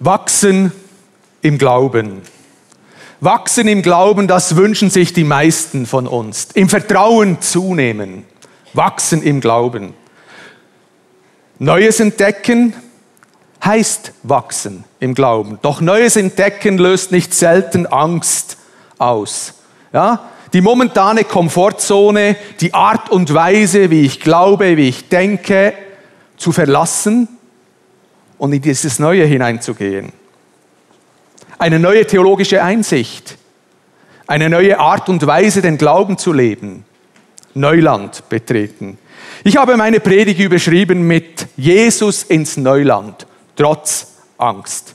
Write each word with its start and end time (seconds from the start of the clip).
Wachsen 0.00 0.72
im 1.42 1.58
Glauben. 1.58 2.22
Wachsen 3.20 3.66
im 3.66 3.82
Glauben, 3.82 4.28
das 4.28 4.54
wünschen 4.54 4.90
sich 4.90 5.12
die 5.12 5.24
meisten 5.24 5.86
von 5.86 6.06
uns. 6.06 6.48
Im 6.54 6.68
Vertrauen 6.68 7.40
zunehmen. 7.40 8.24
Wachsen 8.74 9.22
im 9.22 9.40
Glauben. 9.40 9.94
Neues 11.58 11.98
entdecken 11.98 12.74
heißt 13.64 14.12
wachsen 14.22 14.84
im 15.00 15.14
Glauben. 15.14 15.58
Doch 15.62 15.80
Neues 15.80 16.14
entdecken 16.14 16.78
löst 16.78 17.10
nicht 17.10 17.34
selten 17.34 17.86
Angst 17.86 18.56
aus. 18.98 19.54
Ja? 19.92 20.28
Die 20.52 20.60
momentane 20.60 21.24
Komfortzone, 21.24 22.36
die 22.60 22.72
Art 22.72 23.10
und 23.10 23.34
Weise, 23.34 23.90
wie 23.90 24.02
ich 24.02 24.20
glaube, 24.20 24.76
wie 24.76 24.88
ich 24.88 25.08
denke, 25.08 25.74
zu 26.36 26.52
verlassen 26.52 27.37
und 28.38 28.52
in 28.52 28.62
dieses 28.62 28.98
Neue 28.98 29.24
hineinzugehen. 29.24 30.12
Eine 31.58 31.78
neue 31.78 32.06
theologische 32.06 32.62
Einsicht, 32.62 33.36
eine 34.26 34.48
neue 34.48 34.78
Art 34.78 35.08
und 35.08 35.26
Weise, 35.26 35.60
den 35.60 35.76
Glauben 35.76 36.18
zu 36.18 36.32
leben, 36.32 36.84
Neuland 37.54 38.28
betreten. 38.28 38.98
Ich 39.44 39.56
habe 39.56 39.76
meine 39.76 40.00
Predigt 40.00 40.40
überschrieben 40.40 41.06
mit 41.06 41.46
Jesus 41.56 42.22
ins 42.24 42.56
Neuland, 42.56 43.26
trotz 43.56 44.14
Angst. 44.36 44.94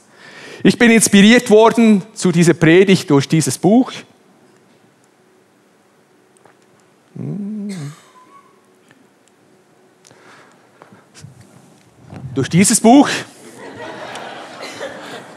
Ich 0.63 0.77
bin 0.77 0.91
inspiriert 0.91 1.49
worden 1.49 2.03
zu 2.13 2.31
dieser 2.31 2.53
Predigt 2.53 3.09
durch 3.09 3.27
dieses 3.27 3.57
Buch. 3.57 3.91
Durch 12.33 12.49
dieses 12.49 12.79
Buch 12.79 13.09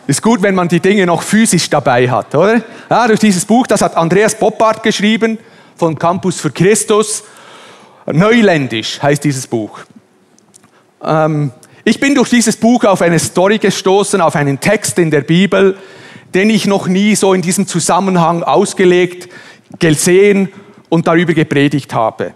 ist 0.07 0.23
gut, 0.23 0.43
wenn 0.43 0.55
man 0.55 0.69
die 0.69 0.81
Dinge 0.81 1.05
noch 1.07 1.23
physisch 1.23 1.69
dabei 1.69 2.09
hat, 2.09 2.35
oder? 2.35 2.63
Ja, 2.89 3.09
durch 3.09 3.21
dieses 3.21 3.45
Buch, 3.45 3.67
das 3.67 3.83
hat 3.83 3.97
Andreas 3.97 4.35
Poppart 4.37 4.83
geschrieben 4.83 5.39
von 5.75 5.99
Campus 5.99 6.41
für 6.41 6.51
Christus. 6.51 7.25
Neuländisch 8.07 9.03
heißt 9.03 9.25
dieses 9.25 9.47
Buch. 9.47 9.81
Ähm, 11.03 11.51
ich 11.85 11.99
bin 11.99 12.15
durch 12.15 12.31
dieses 12.31 12.57
Buch 12.57 12.85
auf 12.85 13.03
eine 13.03 13.19
Story 13.19 13.59
gestoßen, 13.59 14.21
auf 14.21 14.37
einen 14.37 14.61
Text 14.61 14.99
in 14.99 15.11
der 15.11 15.23
Bibel, 15.23 15.77
den 16.35 16.51
ich 16.51 16.67
noch 16.67 16.87
nie 16.87 17.15
so 17.17 17.35
in 17.35 17.43
diesem 17.43 17.67
Zusammenhang 17.67 18.43
ausgelegt, 18.43 19.29
gesehen 19.79 20.49
und 20.89 21.07
darüber 21.07 21.35
gepredigt 21.35 21.95
habe. 21.95 22.33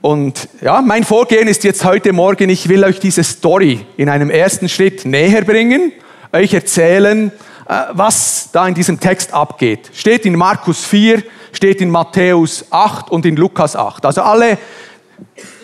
Und 0.00 0.48
ja, 0.60 0.82
mein 0.82 1.04
Vorgehen 1.04 1.48
ist 1.48 1.64
jetzt 1.64 1.84
heute 1.84 2.12
Morgen, 2.12 2.48
ich 2.48 2.68
will 2.68 2.82
euch 2.82 2.98
diese 2.98 3.22
Story 3.22 3.86
in 3.96 4.08
einem 4.08 4.30
ersten 4.30 4.68
Schritt 4.68 5.04
näher 5.04 5.42
bringen 5.42 5.92
euch 6.32 6.54
erzählen, 6.54 7.30
äh, 7.68 7.74
was 7.92 8.50
da 8.52 8.66
in 8.66 8.74
diesem 8.74 8.98
Text 8.98 9.32
abgeht. 9.32 9.90
Steht 9.94 10.24
in 10.24 10.36
Markus 10.36 10.84
4, 10.84 11.22
steht 11.52 11.80
in 11.80 11.90
Matthäus 11.90 12.64
8 12.70 13.10
und 13.10 13.26
in 13.26 13.36
Lukas 13.36 13.76
8. 13.76 14.06
Also 14.06 14.22
alle 14.22 14.58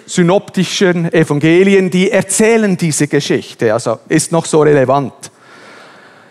synoptischen 0.06 1.12
Evangelien, 1.12 1.90
die 1.90 2.10
erzählen 2.10 2.76
diese 2.76 3.08
Geschichte, 3.08 3.72
also 3.72 3.98
ist 4.08 4.32
noch 4.32 4.46
so 4.46 4.62
relevant. 4.62 5.12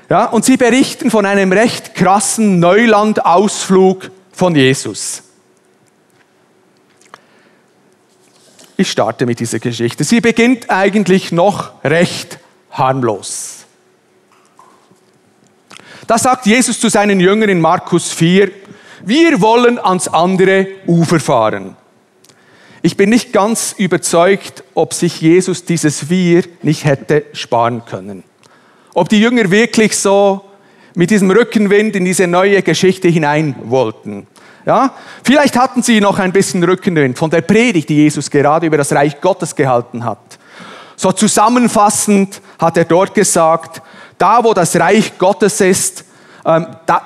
Ja, 0.10 0.26
und 0.26 0.46
sie 0.46 0.58
berichten 0.58 1.12
von 1.12 1.26
einem 1.26 1.52
recht 1.52 1.94
krassen 1.94 2.60
Neulandausflug 2.60 4.10
von 4.32 4.56
Jesus. 4.56 5.24
Ich 8.78 8.90
starte 8.90 9.26
mit 9.26 9.40
dieser 9.40 9.60
Geschichte. 9.60 10.04
Sie 10.04 10.22
beginnt 10.22 10.70
eigentlich 10.70 11.32
noch 11.32 11.84
recht 11.84 12.40
harmlos. 12.72 13.57
Da 16.08 16.18
sagt 16.18 16.46
Jesus 16.46 16.80
zu 16.80 16.88
seinen 16.88 17.20
Jüngern 17.20 17.50
in 17.50 17.60
Markus 17.60 18.14
4, 18.14 18.50
wir 19.04 19.42
wollen 19.42 19.78
ans 19.78 20.08
andere 20.08 20.68
Ufer 20.88 21.20
fahren. 21.20 21.76
Ich 22.82 22.96
bin 22.96 23.10
nicht 23.10 23.34
ganz 23.34 23.76
überzeugt, 23.78 24.64
ob 24.74 24.94
sich 24.94 25.20
Jesus 25.20 25.66
dieses 25.66 26.10
Wir 26.10 26.44
nicht 26.62 26.86
hätte 26.86 27.26
sparen 27.34 27.84
können. 27.86 28.24
Ob 28.94 29.10
die 29.10 29.20
Jünger 29.20 29.52
wirklich 29.52 29.98
so 29.98 30.46
mit 30.96 31.10
diesem 31.10 31.30
Rückenwind 31.30 31.98
in 31.98 32.06
diese 32.06 32.26
neue 32.26 32.62
Geschichte 32.62 33.10
hinein 33.10 33.58
wollten. 33.64 34.28
Ja, 34.66 34.94
vielleicht 35.24 35.58
hatten 35.58 35.84
sie 35.84 36.00
noch 36.00 36.20
ein 36.20 36.32
bisschen 36.32 36.64
Rückenwind 36.64 37.18
von 37.18 37.30
der 37.30 37.42
Predigt, 37.42 37.90
die 37.90 37.98
Jesus 37.98 38.30
gerade 38.30 38.68
über 38.68 38.78
das 38.78 38.94
Reich 38.94 39.20
Gottes 39.20 39.54
gehalten 39.54 40.06
hat. 40.06 40.40
So 40.96 41.12
zusammenfassend 41.12 42.42
hat 42.58 42.78
er 42.78 42.86
dort 42.86 43.14
gesagt, 43.14 43.82
da, 44.18 44.44
wo 44.44 44.54
das 44.54 44.76
Reich 44.76 45.18
Gottes 45.18 45.62
ist, 45.62 46.06
ähm, 46.46 46.68
da, 46.86 47.02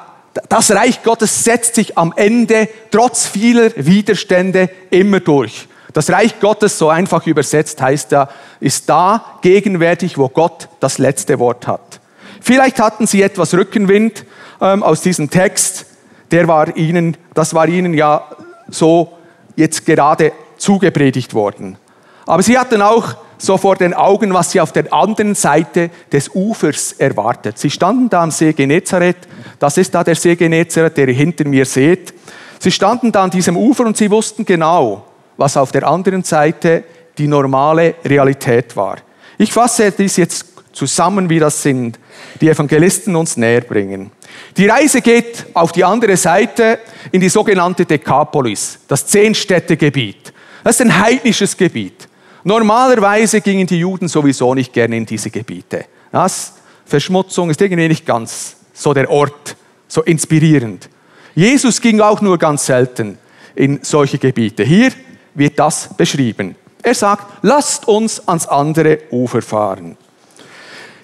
das 0.48 0.72
Reich 0.72 1.04
Gottes 1.04 1.44
setzt 1.44 1.76
sich 1.76 1.98
am 1.98 2.14
Ende 2.16 2.70
trotz 2.90 3.26
vieler 3.26 3.72
Widerstände 3.76 4.70
immer 4.90 5.20
durch. 5.20 5.68
Das 5.94 6.10
Reich 6.10 6.40
Gottes, 6.40 6.78
so 6.78 6.90
einfach 6.90 7.28
übersetzt, 7.28 7.82
heißt 7.82 8.12
ja, 8.14 8.30
ist 8.62 8.88
da 8.88 9.26
gegenwärtig, 9.42 10.18
wo 10.18 10.30
Gott 10.30 10.70
das 10.80 11.00
letzte 11.00 11.38
Wort 11.40 11.68
hat. 11.68 12.00
Vielleicht 12.40 12.80
hatten 12.80 13.08
Sie 13.08 13.22
etwas 13.22 13.54
Rückenwind 13.54 14.26
ähm, 14.62 14.84
aus 14.84 15.02
diesem 15.02 15.30
Text. 15.30 15.86
Der 16.32 16.48
war 16.48 16.76
Ihnen, 16.78 17.18
das 17.34 17.54
war 17.54 17.68
Ihnen 17.68 17.94
ja 17.94 18.26
so 18.70 19.18
jetzt 19.58 19.86
gerade 19.86 20.32
zugepredigt 20.58 21.34
worden. 21.34 21.78
Aber 22.26 22.42
Sie 22.42 22.58
hatten 22.58 22.82
auch 22.82 23.16
so 23.42 23.58
vor 23.58 23.76
den 23.76 23.94
Augen, 23.96 24.34
was 24.34 24.52
sie 24.52 24.62
auf 24.62 24.72
der 24.72 24.94
anderen 24.94 25.34
Seite 25.34 25.90
des 26.12 26.30
Ufers 26.34 26.94
erwartet. 26.94 27.58
Sie 27.58 27.72
standen 27.72 28.08
da 28.08 28.22
am 28.22 28.30
See 28.30 28.54
Genezareth, 28.54 29.28
das 29.58 29.78
ist 29.78 29.96
da 29.96 30.04
der 30.04 30.16
See 30.16 30.36
Genezareth, 30.36 30.96
der 30.96 31.08
ihr 31.08 31.16
hinter 31.16 31.48
mir 31.48 31.66
seht. 31.66 32.14
Sie 32.60 32.72
standen 32.72 33.12
da 33.12 33.24
an 33.24 33.32
diesem 33.32 33.58
Ufer 33.58 33.86
und 33.88 33.98
sie 33.98 34.12
wussten 34.12 34.46
genau, 34.46 35.06
was 35.38 35.58
auf 35.58 35.72
der 35.72 35.88
anderen 35.88 36.24
Seite 36.24 36.84
die 37.18 37.28
normale 37.28 37.96
Realität 38.06 38.76
war. 38.76 38.98
Ich 39.40 39.52
fasse 39.52 39.92
dies 39.92 40.18
jetzt 40.18 40.46
zusammen, 40.72 41.28
wie 41.28 41.40
das 41.40 41.64
sind, 41.64 42.00
die 42.40 42.48
Evangelisten 42.48 43.16
uns 43.16 43.38
näher 43.38 43.62
bringen. 43.62 44.12
Die 44.56 44.68
Reise 44.68 45.02
geht 45.02 45.48
auf 45.56 45.72
die 45.72 45.84
andere 45.84 46.16
Seite 46.16 46.78
in 47.12 47.20
die 47.20 47.30
sogenannte 47.30 47.86
Dekapolis, 47.86 48.80
das 48.88 49.08
Zehnstädtegebiet. 49.08 50.32
Das 50.64 50.76
ist 50.76 50.82
ein 50.82 51.00
heidnisches 51.00 51.58
Gebiet. 51.58 52.08
Normalerweise 52.44 53.42
gingen 53.42 53.68
die 53.68 53.80
Juden 53.80 54.08
sowieso 54.08 54.54
nicht 54.54 54.74
gerne 54.74 54.98
in 54.98 55.06
diese 55.06 55.30
Gebiete. 55.30 55.86
Das 56.12 56.54
Verschmutzung 56.86 57.50
ist 57.50 57.62
irgendwie 57.62 57.88
nicht 57.88 58.06
ganz 58.06 58.56
so 58.74 58.94
der 58.94 59.10
Ort, 59.10 59.56
so 59.88 60.02
inspirierend. 60.02 60.90
Jesus 61.36 61.80
ging 61.80 62.02
auch 62.02 62.22
nur 62.22 62.38
ganz 62.38 62.66
selten 62.66 63.18
in 63.56 63.80
solche 63.84 64.18
Gebiete. 64.18 64.64
Hier 64.64 64.92
wird 65.36 65.60
das 65.60 65.90
beschrieben. 65.96 66.56
Er 66.84 66.96
sagt, 66.96 67.44
lasst 67.44 67.88
uns 67.88 68.28
ans 68.28 68.48
andere 68.48 69.00
Ufer 69.12 69.42
fahren. 69.42 69.98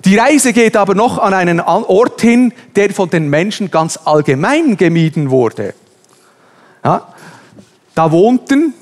Die 0.05 0.15
Reise 0.17 0.53
geht 0.53 0.75
aber 0.75 0.95
noch 0.95 1.17
an 1.17 1.33
einen 1.33 1.59
Ort 1.59 2.21
hin, 2.21 2.53
der 2.75 2.91
von 2.91 3.09
den 3.09 3.29
Menschen 3.29 3.69
ganz 3.69 3.99
allgemein 4.05 4.77
gemieden 4.77 5.29
wurde. 5.29 5.73
Ja, 6.83 7.13
da 7.93 8.11
wohnten, 8.11 8.73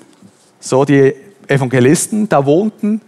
so 0.60 0.86
die 0.86 1.14
Evangelisten, 1.48 2.30
da 2.30 2.46
wohnten 2.46 3.02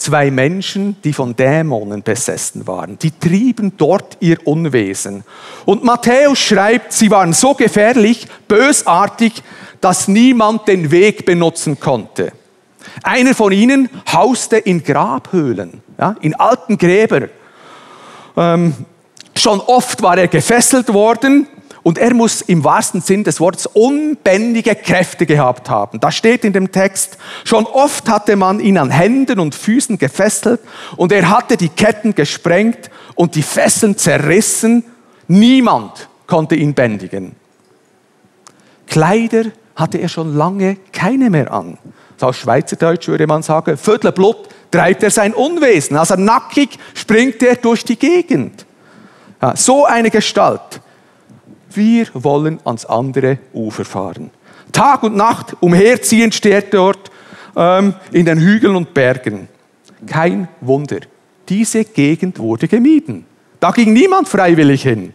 zwei 0.00 0.30
Menschen, 0.30 0.96
die 1.04 1.12
von 1.12 1.36
Dämonen 1.36 2.02
besessen 2.02 2.66
waren. 2.66 2.98
Die 2.98 3.10
trieben 3.10 3.74
dort 3.76 4.16
ihr 4.20 4.38
Unwesen. 4.46 5.24
Und 5.66 5.84
Matthäus 5.84 6.38
schreibt, 6.38 6.92
sie 6.92 7.10
waren 7.10 7.32
so 7.32 7.54
gefährlich, 7.54 8.26
bösartig, 8.48 9.42
dass 9.80 10.08
niemand 10.08 10.68
den 10.68 10.90
Weg 10.90 11.26
benutzen 11.26 11.78
konnte. 11.78 12.32
Einer 13.02 13.34
von 13.34 13.52
ihnen 13.52 13.90
hauste 14.10 14.56
in 14.56 14.82
Grabhöhlen, 14.82 15.82
ja, 15.98 16.16
in 16.22 16.34
alten 16.34 16.78
Gräber. 16.78 17.28
Ähm, 18.36 18.74
schon 19.36 19.60
oft 19.60 20.02
war 20.02 20.16
er 20.16 20.28
gefesselt 20.28 20.92
worden 20.92 21.46
und 21.82 21.98
er 21.98 22.14
muss 22.14 22.42
im 22.42 22.64
wahrsten 22.64 23.00
Sinn 23.00 23.24
des 23.24 23.40
Wortes 23.40 23.66
unbändige 23.66 24.74
Kräfte 24.74 25.26
gehabt 25.26 25.70
haben. 25.70 26.00
Das 26.00 26.14
steht 26.14 26.44
in 26.44 26.52
dem 26.52 26.72
Text. 26.72 27.16
Schon 27.44 27.66
oft 27.66 28.08
hatte 28.08 28.36
man 28.36 28.60
ihn 28.60 28.78
an 28.78 28.90
Händen 28.90 29.40
und 29.40 29.54
Füßen 29.54 29.98
gefesselt 29.98 30.60
und 30.96 31.12
er 31.12 31.30
hatte 31.30 31.56
die 31.56 31.70
Ketten 31.70 32.14
gesprengt 32.14 32.90
und 33.14 33.34
die 33.34 33.42
Fesseln 33.42 33.96
zerrissen. 33.96 34.84
Niemand 35.28 36.08
konnte 36.26 36.54
ihn 36.54 36.74
bändigen. 36.74 37.34
Kleider 38.86 39.44
hatte 39.76 39.98
er 39.98 40.08
schon 40.08 40.36
lange 40.36 40.76
keine 40.92 41.30
mehr 41.30 41.52
an. 41.52 41.78
Aus 42.20 42.36
Schweizerdeutsch 42.36 43.08
würde 43.08 43.26
man 43.26 43.42
sagen, 43.42 43.78
Viertel 43.78 44.12
Blut 44.12 44.48
treibt 44.70 45.02
er 45.02 45.10
sein 45.10 45.32
Unwesen. 45.32 45.96
Also 45.96 46.16
nackig 46.16 46.78
springt 46.94 47.42
er 47.42 47.56
durch 47.56 47.84
die 47.84 47.96
Gegend. 47.96 48.66
Ja, 49.40 49.56
so 49.56 49.86
eine 49.86 50.10
Gestalt. 50.10 50.82
Wir 51.72 52.06
wollen 52.14 52.58
ans 52.64 52.84
andere 52.84 53.38
Ufer 53.52 53.84
fahren. 53.84 54.30
Tag 54.72 55.02
und 55.02 55.16
Nacht 55.16 55.56
umherziehen 55.60 56.32
steht 56.32 56.72
dort 56.74 57.10
ähm, 57.56 57.94
in 58.12 58.26
den 58.26 58.38
Hügeln 58.38 58.76
und 58.76 58.94
Bergen. 58.94 59.48
Kein 60.06 60.48
Wunder. 60.60 60.98
Diese 61.48 61.84
Gegend 61.84 62.38
wurde 62.38 62.68
gemieden. 62.68 63.26
Da 63.58 63.70
ging 63.70 63.92
niemand 63.92 64.28
freiwillig 64.28 64.82
hin. 64.82 65.12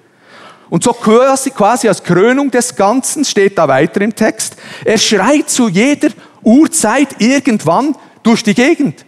Und 0.70 0.84
so 0.84 0.94
quasi, 0.94 1.52
quasi 1.52 1.88
als 1.88 2.04
Krönung 2.04 2.52
des 2.52 2.76
Ganzen 2.76 3.24
steht 3.24 3.58
da 3.58 3.68
weiter 3.68 4.02
im 4.02 4.16
Text, 4.16 4.56
er 4.84 4.98
schreit 4.98 5.50
zu 5.50 5.70
jeder 5.70 6.10
Uhrzeit 6.44 7.22
irgendwann 7.22 7.96
durch 8.24 8.44
die 8.44 8.54
Gegend. 8.54 9.06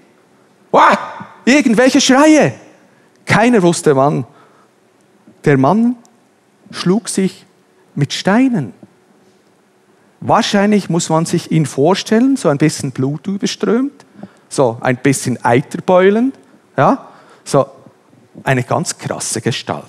Wow, 0.72 0.98
irgendwelche 1.46 2.00
Schreie. 2.00 2.54
Keiner 3.26 3.62
wusste 3.62 3.96
wann. 3.96 4.26
Der 5.46 5.58
Mann 5.58 5.96
schlug 6.72 7.10
sich 7.10 7.46
mit 7.96 8.14
Steinen. 8.14 8.74
Wahrscheinlich 10.20 10.90
muss 10.90 11.10
man 11.10 11.26
sich 11.26 11.52
ihn 11.52 11.66
vorstellen, 11.66 12.38
so 12.38 12.50
ein 12.50 12.58
bisschen 12.58 12.92
Blut 12.92 13.28
überströmt, 13.28 14.06
so 14.50 14.78
ein 14.82 14.98
bisschen 14.98 15.44
Eiterbeulen, 15.44 16.34
ja, 16.76 17.08
so 17.44 17.66
eine 18.44 18.64
ganz 18.64 18.98
krasse 18.98 19.42
Gestalt. 19.42 19.84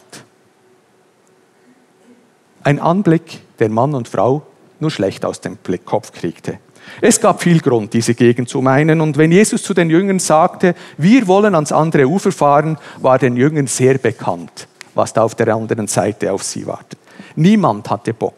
Ein 2.63 2.79
Anblick, 2.81 3.41
der 3.59 3.69
Mann 3.71 3.95
und 3.95 4.09
Frau 4.09 4.43
nur 4.81 4.91
schlecht 4.91 5.25
aus 5.25 5.41
dem 5.41 5.59
Kopf 5.85 6.13
kriegte. 6.13 6.59
Es 7.01 7.21
gab 7.21 7.43
viel 7.43 7.61
Grund, 7.61 7.93
diese 7.93 8.15
Gegend 8.15 8.49
zu 8.49 8.63
meinen. 8.63 9.01
Und 9.01 9.17
wenn 9.17 9.33
Jesus 9.33 9.63
zu 9.63 9.75
den 9.75 9.91
Jüngern 9.91 10.19
sagte, 10.19 10.75
wir 10.97 11.27
wollen 11.27 11.55
ans 11.55 11.73
andere 11.73 12.07
Ufer 12.07 12.33
fahren, 12.33 12.79
war 12.99 13.19
den 13.19 13.37
Jüngern 13.37 13.67
sehr 13.67 13.99
bekannt, 13.99 14.69
was 14.99 15.13
da 15.13 15.23
auf 15.23 15.37
der 15.37 15.55
anderen 15.55 15.87
Seite 15.87 16.33
auf 16.33 16.43
sie 16.43 16.67
wartet. 16.67 16.99
Niemand 17.37 17.89
hatte 17.89 18.13
Bock 18.13 18.35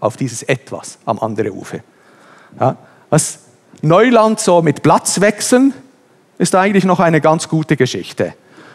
auf 0.00 0.18
dieses 0.18 0.42
Etwas 0.42 0.98
am 1.06 1.18
anderen 1.18 1.52
Ufer. 1.52 1.78
Ja, 2.60 2.76
was 3.08 3.40
Neuland 3.80 4.38
so 4.38 4.60
mit 4.60 4.82
Platz 4.82 5.20
wechseln, 5.20 5.72
ist 6.36 6.54
eigentlich 6.54 6.84
noch 6.84 7.00
eine 7.00 7.20
ganz 7.22 7.48
gute 7.48 7.76
Geschichte. 7.76 8.34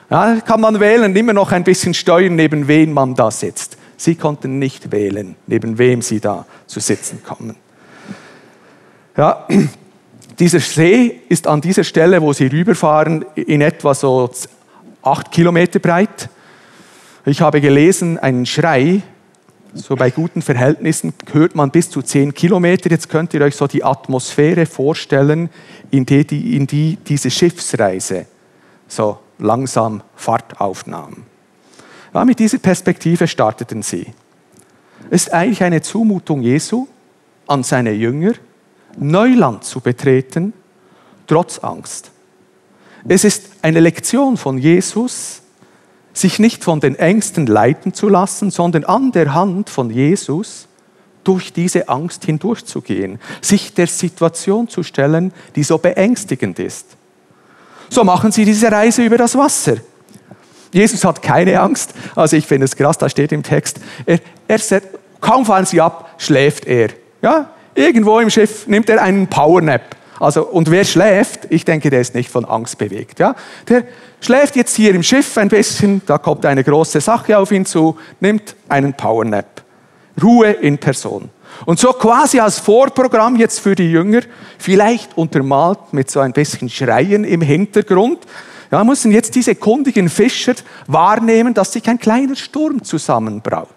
Ja, 0.09 0.41
kann 0.41 0.59
man 0.59 0.79
wählen, 0.79 1.15
immer 1.15 1.33
noch 1.33 1.51
ein 1.51 1.63
bisschen 1.63 1.93
steuern, 1.93 2.35
neben 2.35 2.67
wem 2.67 2.93
man 2.93 3.13
da 3.13 3.29
sitzt. 3.29 3.77
Sie 3.95 4.15
konnten 4.15 4.57
nicht 4.57 4.91
wählen, 4.91 5.35
neben 5.45 5.77
wem 5.77 6.01
sie 6.01 6.19
da 6.19 6.45
zu 6.65 6.79
sitzen 6.79 7.21
kommen. 7.23 7.55
Ja, 9.15 9.47
dieser 10.39 10.59
See 10.59 11.21
ist 11.29 11.45
an 11.45 11.61
dieser 11.61 11.83
Stelle, 11.83 12.21
wo 12.23 12.33
sie 12.33 12.47
rüberfahren, 12.47 13.23
in 13.35 13.61
etwa 13.61 13.93
so 13.93 14.31
acht 15.03 15.31
Kilometer 15.31 15.77
breit. 15.77 16.27
Ich 17.25 17.39
habe 17.39 17.61
gelesen, 17.61 18.19
einen 18.19 18.45
Schrei, 18.45 19.01
so 19.73 19.95
bei 19.95 20.09
guten 20.09 20.41
Verhältnissen 20.41 21.13
hört 21.31 21.55
man 21.55 21.71
bis 21.71 21.89
zu 21.89 22.01
zehn 22.01 22.33
Kilometer. 22.33 22.91
Jetzt 22.91 23.07
könnt 23.07 23.33
ihr 23.33 23.39
euch 23.41 23.55
so 23.55 23.65
die 23.65 23.81
Atmosphäre 23.81 24.65
vorstellen, 24.65 25.49
in 25.89 26.05
die, 26.05 26.57
in 26.57 26.67
die 26.67 26.97
diese 26.97 27.31
Schiffsreise 27.31 28.25
so 28.89 29.19
langsam 29.39 30.01
Fahrt 30.15 30.59
aufnahm. 30.59 31.23
Ja, 32.13 32.25
mit 32.25 32.39
dieser 32.39 32.57
Perspektive 32.57 33.25
starteten 33.25 33.83
sie. 33.83 34.07
Es 35.09 35.23
ist 35.23 35.33
eigentlich 35.33 35.63
eine 35.63 35.81
Zumutung 35.81 36.41
Jesu 36.41 36.87
an 37.47 37.63
seine 37.63 37.93
Jünger, 37.93 38.33
Neuland 38.97 39.63
zu 39.63 39.79
betreten, 39.79 40.51
trotz 41.25 41.59
Angst. 41.59 42.11
Es 43.07 43.23
ist 43.23 43.49
eine 43.61 43.79
Lektion 43.79 44.35
von 44.35 44.57
Jesus, 44.57 45.42
sich 46.13 46.39
nicht 46.39 46.63
von 46.63 46.79
den 46.79 46.95
Ängsten 46.95 47.47
leiten 47.47 47.93
zu 47.93 48.07
lassen, 48.07 48.51
sondern 48.51 48.85
an 48.85 49.11
der 49.11 49.33
Hand 49.33 49.69
von 49.69 49.89
Jesus 49.89 50.67
durch 51.23 51.53
diese 51.53 51.89
Angst 51.89 52.25
hindurchzugehen, 52.25 53.19
sich 53.41 53.73
der 53.73 53.87
Situation 53.87 54.67
zu 54.67 54.83
stellen, 54.83 55.33
die 55.55 55.63
so 55.63 55.77
beängstigend 55.77 56.59
ist. 56.59 56.85
So 57.89 58.03
machen 58.03 58.31
sie 58.31 58.45
diese 58.45 58.71
Reise 58.71 59.03
über 59.03 59.17
das 59.17 59.37
Wasser. 59.37 59.77
Jesus 60.71 61.05
hat 61.05 61.21
keine 61.21 61.59
Angst. 61.59 61.93
Also 62.15 62.35
ich 62.35 62.45
finde 62.45 62.65
es 62.65 62.75
krass, 62.75 62.97
da 62.97 63.07
steht 63.07 63.31
im 63.31 63.43
Text, 63.43 63.79
er, 64.05 64.19
er 64.47 64.59
kaum 65.21 65.45
fahren 65.45 65.65
sie 65.65 65.79
ab, 65.79 66.15
schläft 66.17 66.65
er. 66.65 66.89
Ja, 67.21 67.51
irgendwo 67.75 68.19
im 68.19 68.29
Schiff 68.29 68.67
nimmt 68.67 68.89
er 68.89 69.01
einen 69.01 69.27
Powernap. 69.27 69.95
Also, 70.19 70.45
und 70.45 70.71
wer 70.71 70.85
schläft, 70.85 71.47
ich 71.49 71.65
denke, 71.65 71.89
der 71.89 72.01
ist 72.01 72.15
nicht 72.15 72.29
von 72.29 72.45
Angst 72.45 72.77
bewegt. 72.77 73.19
Ja? 73.19 73.35
Der 73.67 73.83
schläft 74.25 74.55
jetzt 74.55 74.75
hier 74.75 74.93
im 74.93 75.03
Schiff 75.03 75.37
ein 75.37 75.49
bisschen, 75.49 76.01
da 76.05 76.17
kommt 76.17 76.45
eine 76.45 76.63
große 76.63 77.01
Sache 77.01 77.37
auf 77.37 77.51
ihn 77.51 77.65
zu, 77.65 77.97
nimmt 78.19 78.55
einen 78.69 78.93
Powernap. 78.93 79.63
Ruhe 80.21 80.51
in 80.51 80.77
Person. 80.77 81.29
Und 81.65 81.79
so 81.79 81.93
quasi 81.93 82.39
als 82.39 82.59
Vorprogramm 82.59 83.35
jetzt 83.35 83.59
für 83.59 83.75
die 83.75 83.91
Jünger, 83.91 84.21
vielleicht 84.57 85.17
untermalt 85.17 85.93
mit 85.93 86.09
so 86.09 86.19
ein 86.19 86.33
bisschen 86.33 86.69
Schreien 86.69 87.23
im 87.23 87.41
Hintergrund, 87.41 88.19
ja, 88.71 88.83
müssen 88.83 89.11
jetzt 89.11 89.35
diese 89.35 89.53
kundigen 89.53 90.09
Fischer 90.09 90.55
wahrnehmen, 90.87 91.53
dass 91.53 91.73
sich 91.73 91.87
ein 91.87 91.99
kleiner 91.99 92.35
Sturm 92.35 92.83
zusammenbraut 92.83 93.67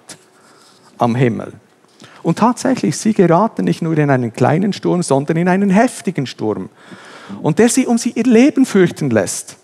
am 0.97 1.15
Himmel. 1.15 1.53
Und 2.23 2.39
tatsächlich, 2.39 2.97
sie 2.97 3.13
geraten 3.13 3.67
nicht 3.67 3.83
nur 3.83 3.97
in 3.99 4.11
einen 4.11 4.33
kleinen 4.33 4.73
Sturm, 4.73 5.03
sondern 5.03 5.37
in 5.37 5.49
einen 5.49 5.71
heftigen 5.71 6.27
Sturm. 6.27 6.71
Und 7.43 7.59
der 7.59 7.69
sie 7.69 7.87
um 7.87 7.99
sie 7.99 8.11
ihr 8.11 8.25
Leben 8.25 8.65
fürchten 8.65 9.11
lässt. 9.11 9.59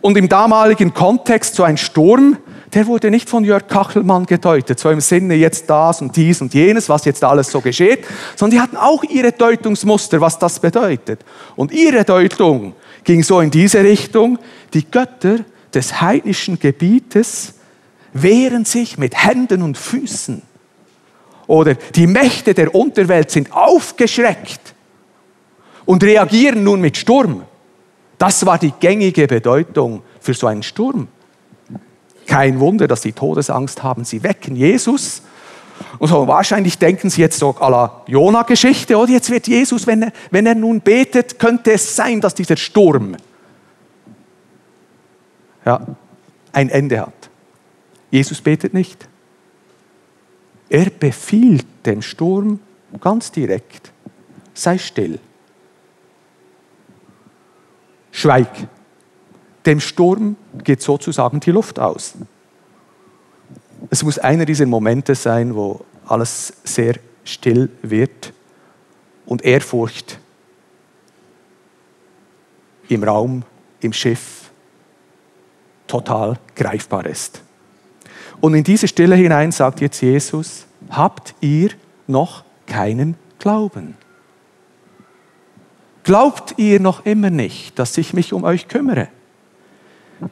Und 0.00 0.16
im 0.16 0.28
damaligen 0.28 0.94
Kontext 0.94 1.54
so 1.54 1.62
ein 1.62 1.76
Sturm, 1.76 2.38
der 2.72 2.86
wurde 2.86 3.10
nicht 3.10 3.28
von 3.28 3.44
Jörg 3.44 3.66
Kachelmann 3.68 4.24
gedeutet, 4.24 4.78
so 4.78 4.90
im 4.90 5.00
Sinne 5.00 5.34
jetzt 5.34 5.68
das 5.68 6.00
und 6.00 6.16
dies 6.16 6.40
und 6.40 6.54
jenes, 6.54 6.88
was 6.88 7.04
jetzt 7.04 7.22
alles 7.22 7.50
so 7.50 7.60
geschieht, 7.60 8.00
sondern 8.34 8.56
die 8.56 8.62
hatten 8.62 8.76
auch 8.76 9.04
ihre 9.04 9.32
Deutungsmuster, 9.32 10.20
was 10.20 10.38
das 10.38 10.58
bedeutet. 10.58 11.20
Und 11.54 11.72
ihre 11.72 12.04
Deutung 12.04 12.74
ging 13.04 13.22
so 13.22 13.40
in 13.40 13.50
diese 13.50 13.84
Richtung, 13.84 14.38
die 14.72 14.90
Götter 14.90 15.40
des 15.74 16.00
heidnischen 16.00 16.58
Gebietes 16.58 17.54
wehren 18.14 18.64
sich 18.64 18.98
mit 18.98 19.22
Händen 19.22 19.62
und 19.62 19.76
Füßen. 19.76 20.42
Oder 21.46 21.74
die 21.74 22.06
Mächte 22.06 22.54
der 22.54 22.74
Unterwelt 22.74 23.30
sind 23.30 23.52
aufgeschreckt 23.52 24.74
und 25.84 26.02
reagieren 26.02 26.64
nun 26.64 26.80
mit 26.80 26.96
Sturm. 26.96 27.44
Das 28.22 28.46
war 28.46 28.56
die 28.56 28.70
gängige 28.70 29.26
Bedeutung 29.26 30.04
für 30.20 30.32
so 30.32 30.46
einen 30.46 30.62
Sturm. 30.62 31.08
Kein 32.24 32.60
Wunder, 32.60 32.86
dass 32.86 33.02
sie 33.02 33.10
Todesangst 33.10 33.82
haben. 33.82 34.04
Sie 34.04 34.22
wecken 34.22 34.54
Jesus. 34.54 35.22
Und 35.98 36.06
so 36.06 36.28
wahrscheinlich 36.28 36.78
denken 36.78 37.10
sie 37.10 37.20
jetzt 37.20 37.40
so 37.40 37.50
à 37.50 37.68
la 37.68 38.04
Jona-Geschichte, 38.06 38.96
oder 38.96 39.10
jetzt 39.10 39.28
wird 39.28 39.48
Jesus, 39.48 39.88
wenn 39.88 40.02
er, 40.02 40.12
wenn 40.30 40.46
er 40.46 40.54
nun 40.54 40.80
betet, 40.80 41.40
könnte 41.40 41.72
es 41.72 41.96
sein, 41.96 42.20
dass 42.20 42.36
dieser 42.36 42.56
Sturm 42.56 43.16
ja, 45.64 45.84
ein 46.52 46.68
Ende 46.68 47.00
hat. 47.00 47.28
Jesus 48.12 48.40
betet 48.40 48.72
nicht. 48.72 49.08
Er 50.68 50.90
befiehlt 50.90 51.66
dem 51.84 52.02
Sturm 52.02 52.60
ganz 53.00 53.32
direkt, 53.32 53.90
sei 54.54 54.78
still. 54.78 55.18
Schweig. 58.12 58.68
Dem 59.66 59.80
Sturm 59.80 60.36
geht 60.62 60.82
sozusagen 60.82 61.40
die 61.40 61.50
Luft 61.50 61.80
aus. 61.80 62.14
Es 63.90 64.04
muss 64.04 64.18
einer 64.18 64.44
dieser 64.44 64.66
Momente 64.66 65.16
sein, 65.16 65.56
wo 65.56 65.84
alles 66.06 66.52
sehr 66.62 66.94
still 67.24 67.70
wird 67.82 68.32
und 69.26 69.44
Ehrfurcht 69.44 70.18
im 72.88 73.02
Raum, 73.02 73.42
im 73.80 73.92
Schiff 73.92 74.50
total 75.86 76.38
greifbar 76.54 77.06
ist. 77.06 77.42
Und 78.40 78.54
in 78.54 78.64
diese 78.64 78.88
Stille 78.88 79.14
hinein 79.14 79.52
sagt 79.52 79.80
jetzt 79.80 80.00
Jesus, 80.00 80.66
habt 80.90 81.34
ihr 81.40 81.70
noch 82.06 82.44
keinen 82.66 83.16
Glauben? 83.38 83.96
Glaubt 86.04 86.54
ihr 86.56 86.80
noch 86.80 87.06
immer 87.06 87.30
nicht, 87.30 87.78
dass 87.78 87.96
ich 87.96 88.12
mich 88.12 88.32
um 88.32 88.44
euch 88.44 88.68
kümmere? 88.68 89.08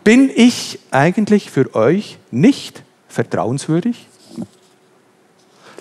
Bin 0.04 0.30
ich 0.34 0.78
eigentlich 0.90 1.50
für 1.50 1.74
euch 1.74 2.18
nicht 2.30 2.82
vertrauenswürdig? 3.08 4.06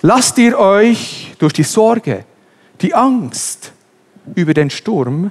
Lasst 0.02 0.38
ihr 0.38 0.58
euch 0.58 1.34
durch 1.38 1.52
die 1.52 1.64
Sorge, 1.64 2.24
die 2.80 2.94
Angst 2.94 3.72
über 4.34 4.54
den 4.54 4.70
Sturm 4.70 5.30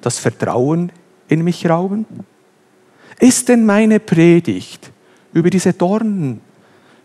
das 0.00 0.18
Vertrauen 0.18 0.92
in 1.28 1.42
mich 1.42 1.68
rauben? 1.68 2.06
Ist 3.18 3.48
denn 3.48 3.64
meine 3.64 4.00
Predigt 4.00 4.90
über 5.32 5.50
diese 5.50 5.72
Dornen, 5.72 6.40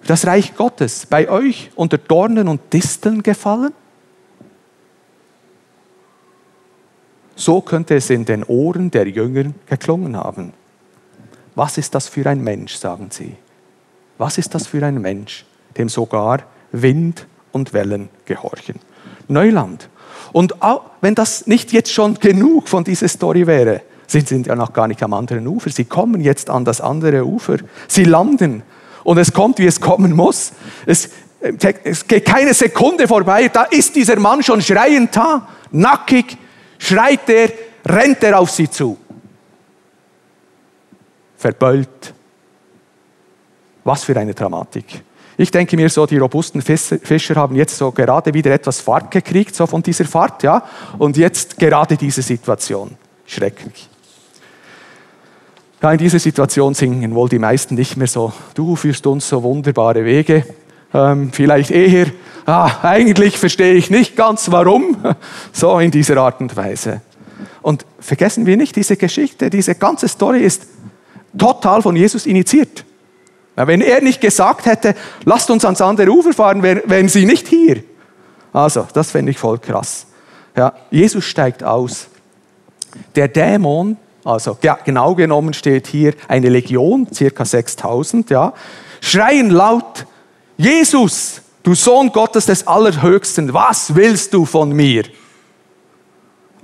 das 0.06 0.28
Reich 0.28 0.56
Gottes 0.56 1.06
bei 1.06 1.30
euch 1.30 1.72
unter 1.76 1.98
Dornen 1.98 2.48
und 2.48 2.62
Disteln 2.74 3.24
gefallen? 3.24 3.74
So 7.36 7.62
könnte 7.62 7.96
es 7.96 8.10
in 8.10 8.26
den 8.26 8.44
Ohren 8.44 8.92
der 8.92 9.08
Jünger 9.08 9.52
geklungen 9.66 10.18
haben. 10.18 10.54
Was 11.56 11.78
ist 11.78 11.94
das 11.96 12.08
für 12.08 12.26
ein 12.28 12.42
Mensch, 12.44 12.76
sagen 12.76 13.08
sie. 13.12 13.36
Was 14.18 14.38
ist 14.38 14.54
das 14.54 14.68
für 14.68 14.86
ein 14.86 15.02
Mensch, 15.02 15.46
dem 15.78 15.90
sogar 15.90 16.44
Wind 16.72 17.28
und 17.52 17.74
Wellen 17.74 18.10
gehorchen? 18.26 18.76
Neuland. 19.28 19.90
Und 20.32 20.62
auch, 20.62 20.84
wenn 21.02 21.16
das 21.16 21.48
nicht 21.48 21.74
jetzt 21.74 21.92
schon 21.92 22.16
genug 22.16 22.68
von 22.68 22.84
dieser 22.84 23.08
Story 23.08 23.46
wäre, 23.48 23.82
Sie 24.08 24.22
sind 24.22 24.48
ja 24.48 24.56
noch 24.56 24.74
gar 24.74 24.88
nicht 24.88 25.02
am 25.02 25.14
anderen 25.14 25.48
Ufer. 25.48 25.70
Sie 25.70 25.86
kommen 25.86 26.22
jetzt 26.22 26.50
an 26.50 26.66
das 26.66 26.82
andere 26.82 27.26
Ufer. 27.26 27.58
Sie 27.88 28.04
landen. 28.04 28.64
Und 29.04 29.18
es 29.18 29.34
kommt, 29.34 29.60
wie 29.60 29.66
es 29.66 29.82
kommen 29.82 30.14
muss. 30.14 30.52
Es, 30.86 31.10
es 31.40 32.08
geht 32.08 32.26
keine 32.26 32.54
Sekunde 32.54 33.08
vorbei. 33.08 33.50
Da 33.52 33.64
ist 33.64 33.96
dieser 33.96 34.20
Mann 34.20 34.44
schon 34.44 34.62
schreiend 34.62 35.16
da. 35.16 35.48
Nackig 35.72 36.38
schreit 36.84 37.30
er, 37.30 37.50
rennt 37.86 38.24
er 38.24 38.40
auf 38.40 38.50
sie 38.52 38.70
zu. 38.70 38.98
Verbeult. 41.38 42.14
Was 43.84 44.04
für 44.04 44.16
eine 44.18 44.34
Dramatik. 44.34 45.04
Ich 45.36 45.50
denke 45.50 45.76
mir 45.76 45.90
so, 45.90 46.06
die 46.06 46.18
robusten 46.18 46.62
Fischer 46.62 47.36
haben 47.36 47.56
jetzt 47.56 47.78
so 47.78 47.92
gerade 47.92 48.34
wieder 48.34 48.52
etwas 48.52 48.82
Fahrt 48.82 49.12
gekriegt, 49.12 49.56
so 49.56 49.66
von 49.66 49.82
dieser 49.82 50.06
Fahrt, 50.06 50.44
ja. 50.44 50.64
Und 51.00 51.18
jetzt 51.18 51.58
gerade 51.58 51.98
diese 51.98 52.22
Situation. 52.22 52.96
Schrecklich. 53.26 53.90
Ja, 55.82 55.92
in 55.92 55.98
dieser 55.98 56.20
Situation 56.20 56.74
singen 56.76 57.16
wohl 57.16 57.30
die 57.30 57.40
meisten 57.40 57.76
nicht 57.76 57.98
mehr 57.98 58.08
so, 58.08 58.32
du 58.54 58.76
führst 58.76 59.06
uns 59.08 59.28
so 59.28 59.42
wunderbare 59.44 60.06
Wege. 60.06 60.46
Ähm, 60.94 61.32
vielleicht 61.34 61.72
eher, 61.72 62.06
ah, 62.46 62.72
eigentlich 62.84 63.38
verstehe 63.38 63.74
ich 63.74 63.90
nicht 63.90 64.16
ganz 64.16 64.52
warum, 64.52 64.98
so 65.52 65.80
in 65.80 65.92
dieser 65.92 66.18
Art 66.18 66.40
und 66.42 66.56
Weise. 66.56 67.02
Und 67.62 67.86
vergessen 68.00 68.46
wir 68.46 68.58
nicht, 68.58 68.76
diese 68.76 68.98
Geschichte, 68.98 69.50
diese 69.50 69.76
ganze 69.76 70.08
Story 70.08 70.42
ist 70.42 70.64
total 71.38 71.82
von 71.82 71.96
Jesus 71.96 72.26
initiiert. 72.26 72.86
Wenn 73.56 73.82
er 73.82 74.02
nicht 74.02 74.20
gesagt 74.20 74.66
hätte, 74.66 74.96
lasst 75.26 75.50
uns 75.50 75.64
ans 75.64 75.82
andere 75.82 76.10
Ufer 76.10 76.34
fahren, 76.34 76.64
wären 76.64 77.08
sie 77.08 77.26
nicht 77.26 77.48
hier. 77.48 77.84
Also, 78.52 78.88
das 78.94 79.12
fände 79.12 79.32
ich 79.32 79.38
voll 79.38 79.60
krass. 79.60 80.08
Ja, 80.56 80.74
Jesus 80.92 81.24
steigt 81.26 81.64
aus. 81.64 82.08
Der 83.16 83.28
Dämon, 83.28 83.98
also 84.24 84.58
ja, 84.62 84.78
genau 84.84 85.16
genommen 85.16 85.54
steht 85.54 85.88
hier 85.88 86.14
eine 86.28 86.50
Legion, 86.50 87.08
circa 87.12 87.46
6000, 87.46 88.30
ja, 88.30 88.54
schreien 89.02 89.50
laut, 89.50 90.06
Jesus, 90.58 91.42
du 91.64 91.74
Sohn 91.74 92.12
Gottes 92.12 92.46
des 92.46 92.68
Allerhöchsten, 92.68 93.54
was 93.54 93.96
willst 93.96 94.34
du 94.34 94.46
von 94.46 94.72
mir? 94.72 95.04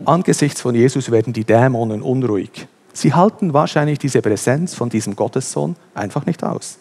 Angesichts 0.05 0.61
von 0.61 0.75
Jesus 0.75 1.11
werden 1.11 1.33
die 1.33 1.43
Dämonen 1.43 2.01
unruhig. 2.01 2.67
Sie 2.93 3.13
halten 3.13 3.53
wahrscheinlich 3.53 3.99
diese 3.99 4.21
Präsenz 4.21 4.75
von 4.75 4.89
diesem 4.89 5.15
Gottessohn 5.15 5.75
einfach 5.93 6.25
nicht 6.25 6.43
aus. 6.43 6.77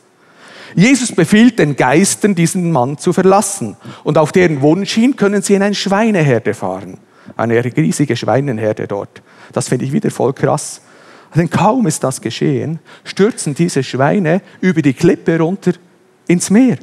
Jesus 0.75 1.13
befiehlt 1.13 1.59
den 1.59 1.77
Geistern, 1.77 2.35
diesen 2.35 2.71
Mann 2.73 2.99
zu 2.99 3.13
verlassen. 3.13 3.77
Und 4.05 4.19
auf 4.19 4.33
deren 4.33 4.61
Wunsch 4.61 4.93
hin 4.93 5.17
können 5.17 5.43
sie 5.43 5.55
in 5.55 5.63
eine 5.63 5.75
Schweineherde 5.75 6.55
fahren. 6.55 6.99
Eine 7.37 7.65
riesige 7.65 8.17
Schweineherde 8.17 8.87
dort. 8.87 9.23
Das 9.53 9.69
finde 9.69 9.85
ich 9.85 9.93
wieder 9.93 10.11
voll 10.11 10.33
krass. 10.33 10.83
Denn 11.35 11.51
kaum 11.51 11.87
ist 11.87 12.05
das 12.05 12.21
geschehen, 12.21 12.81
stürzen 13.05 13.55
diese 13.55 13.83
Schweine 13.83 14.41
über 14.61 14.83
die 14.83 14.95
Klippe 14.95 15.39
runter 15.39 15.73
ins 16.27 16.51
Meer. 16.51 16.79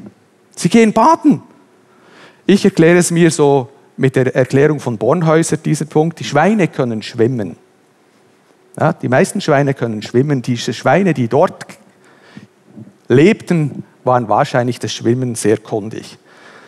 Sie 0.55 0.69
gehen 0.69 0.93
baden. 0.93 1.41
Ich 2.45 2.63
erkläre 2.63 2.97
es 2.97 3.11
mir 3.11 3.31
so 3.31 3.69
mit 3.97 4.15
der 4.15 4.35
Erklärung 4.35 4.79
von 4.79 4.97
Bornhäuser, 4.97 5.57
dieser 5.57 5.85
Punkt. 5.85 6.19
Die 6.19 6.23
Schweine 6.23 6.67
können 6.67 7.01
schwimmen. 7.01 7.57
Ja, 8.79 8.93
die 8.93 9.09
meisten 9.09 9.41
Schweine 9.41 9.73
können 9.73 10.01
schwimmen. 10.01 10.41
Diese 10.41 10.73
Schweine, 10.73 11.13
die 11.13 11.27
dort 11.27 11.65
lebten, 13.07 13.83
waren 14.03 14.27
wahrscheinlich 14.27 14.79
das 14.79 14.93
Schwimmen 14.93 15.35
sehr 15.35 15.57
kundig. 15.57 16.17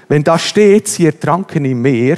Wenn 0.07 0.23
da 0.23 0.39
steht, 0.39 0.87
sie 0.87 1.05
ertranken 1.05 1.65
im 1.65 1.81
Meer, 1.81 2.17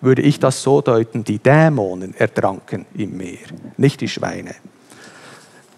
würde 0.00 0.22
ich 0.22 0.40
das 0.40 0.62
so 0.62 0.80
deuten, 0.80 1.22
die 1.22 1.38
Dämonen 1.38 2.14
ertranken 2.14 2.86
im 2.94 3.16
Meer, 3.16 3.46
nicht 3.76 4.00
die 4.00 4.08
Schweine. 4.08 4.54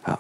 Ja. 0.07 0.19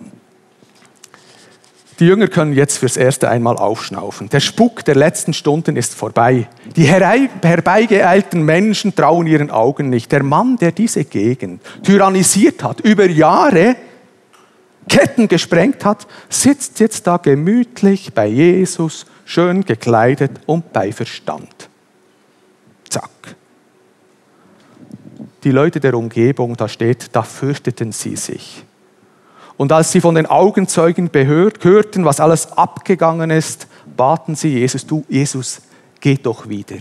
Die 2.00 2.06
Jünger 2.06 2.26
können 2.26 2.52
jetzt 2.52 2.78
fürs 2.78 2.96
erste 2.96 3.28
einmal 3.28 3.56
aufschnaufen. 3.56 4.28
Der 4.28 4.40
Spuk 4.40 4.84
der 4.84 4.96
letzten 4.96 5.32
Stunden 5.32 5.76
ist 5.76 5.94
vorbei. 5.94 6.48
Die 6.74 6.86
herbeigeeilten 6.86 8.42
Menschen 8.42 8.96
trauen 8.96 9.28
ihren 9.28 9.50
Augen 9.50 9.90
nicht. 9.90 10.10
Der 10.10 10.24
Mann, 10.24 10.56
der 10.56 10.72
diese 10.72 11.04
Gegend 11.04 11.62
tyrannisiert 11.84 12.64
hat, 12.64 12.80
über 12.80 13.06
Jahre 13.06 13.76
Ketten 14.88 15.28
gesprengt 15.28 15.84
hat, 15.84 16.06
sitzt 16.28 16.80
jetzt 16.80 17.06
da 17.06 17.16
gemütlich 17.16 18.12
bei 18.12 18.26
Jesus, 18.26 19.06
schön 19.24 19.64
gekleidet 19.64 20.32
und 20.46 20.72
bei 20.72 20.92
Verstand. 20.92 21.68
Zack. 22.88 23.10
Die 25.42 25.50
Leute 25.50 25.80
der 25.80 25.94
Umgebung, 25.94 26.56
da 26.56 26.68
steht, 26.68 27.10
da 27.12 27.22
fürchteten 27.22 27.92
sie 27.92 28.16
sich. 28.16 28.64
Und 29.56 29.72
als 29.72 29.92
sie 29.92 30.00
von 30.00 30.14
den 30.14 30.26
Augenzeugen 30.26 31.10
behört, 31.10 31.64
hörten, 31.64 32.04
was 32.04 32.20
alles 32.20 32.52
abgegangen 32.52 33.30
ist, 33.30 33.68
baten 33.96 34.34
sie 34.34 34.48
Jesus, 34.48 34.86
du 34.86 35.04
Jesus, 35.08 35.62
geh 36.00 36.16
doch 36.16 36.48
wieder. 36.48 36.76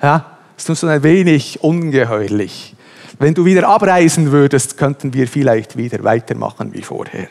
Ja, 0.00 0.38
ist 0.56 0.70
uns 0.70 0.84
ein 0.84 1.02
wenig 1.02 1.62
ungeheuerlich. 1.62 2.76
Wenn 3.18 3.34
du 3.34 3.44
wieder 3.44 3.68
abreisen 3.68 4.30
würdest, 4.30 4.78
könnten 4.78 5.12
wir 5.12 5.26
vielleicht 5.26 5.76
wieder 5.76 6.04
weitermachen 6.04 6.72
wie 6.72 6.82
vorher. 6.82 7.28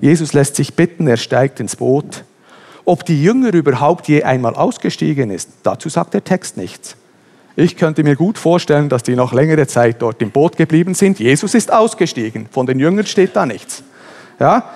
Jesus 0.00 0.32
lässt 0.32 0.56
sich 0.56 0.74
bitten, 0.74 1.06
er 1.06 1.16
steigt 1.16 1.60
ins 1.60 1.76
Boot. 1.76 2.24
Ob 2.84 3.04
die 3.04 3.22
Jünger 3.22 3.52
überhaupt 3.52 4.08
je 4.08 4.22
einmal 4.22 4.54
ausgestiegen 4.54 5.30
ist, 5.30 5.50
dazu 5.62 5.88
sagt 5.88 6.14
der 6.14 6.24
Text 6.24 6.56
nichts. 6.56 6.96
Ich 7.60 7.76
könnte 7.76 8.04
mir 8.04 8.14
gut 8.14 8.38
vorstellen, 8.38 8.88
dass 8.88 9.02
die 9.02 9.16
noch 9.16 9.32
längere 9.32 9.66
Zeit 9.66 10.00
dort 10.00 10.22
im 10.22 10.30
Boot 10.30 10.56
geblieben 10.56 10.94
sind. 10.94 11.18
Jesus 11.18 11.54
ist 11.54 11.72
ausgestiegen. 11.72 12.46
Von 12.52 12.66
den 12.66 12.78
Jüngern 12.78 13.04
steht 13.04 13.34
da 13.34 13.46
nichts. 13.46 13.82
Ja? 14.38 14.70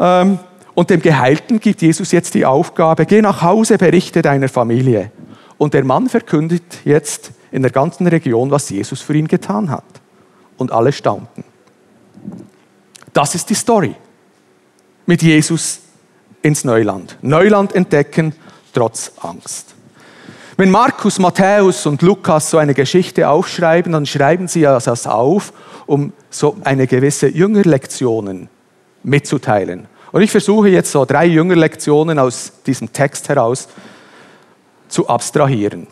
Ähm, 0.00 0.38
und 0.72 0.88
dem 0.88 1.02
Geheilten 1.02 1.60
gibt 1.60 1.82
Jesus 1.82 2.10
jetzt 2.10 2.32
die 2.32 2.46
Aufgabe, 2.46 3.04
geh 3.04 3.20
nach 3.20 3.42
Hause, 3.42 3.76
berichte 3.76 4.22
deiner 4.22 4.48
Familie. 4.48 5.10
Und 5.58 5.74
der 5.74 5.84
Mann 5.84 6.08
verkündet 6.08 6.62
jetzt 6.86 7.32
in 7.50 7.60
der 7.60 7.70
ganzen 7.70 8.06
Region, 8.06 8.50
was 8.50 8.70
Jesus 8.70 9.02
für 9.02 9.14
ihn 9.14 9.28
getan 9.28 9.68
hat. 9.68 9.84
Und 10.56 10.72
alle 10.72 10.92
staunten. 10.92 11.44
Das 13.12 13.34
ist 13.34 13.50
die 13.50 13.54
Story 13.54 13.94
mit 15.04 15.20
Jesus 15.20 15.80
ins 16.40 16.64
Neuland. 16.64 17.18
Neuland 17.20 17.74
entdecken 17.74 18.34
trotz 18.72 19.12
Angst. 19.20 19.71
Wenn 20.56 20.70
Markus, 20.70 21.18
Matthäus 21.18 21.86
und 21.86 22.02
Lukas 22.02 22.50
so 22.50 22.58
eine 22.58 22.74
Geschichte 22.74 23.28
aufschreiben, 23.28 23.92
dann 23.92 24.04
schreiben 24.04 24.48
sie 24.48 24.62
das 24.62 25.06
auf, 25.06 25.52
um 25.86 26.12
so 26.30 26.56
eine 26.64 26.86
gewisse 26.86 27.28
Jüngerlektionen 27.28 28.48
mitzuteilen. 29.02 29.86
Und 30.12 30.20
ich 30.20 30.30
versuche 30.30 30.68
jetzt 30.68 30.92
so 30.92 31.06
drei 31.06 31.24
Jüngerlektionen 31.26 32.18
aus 32.18 32.52
diesem 32.66 32.92
Text 32.92 33.30
heraus 33.30 33.68
zu 34.88 35.08
abstrahieren. 35.08 35.86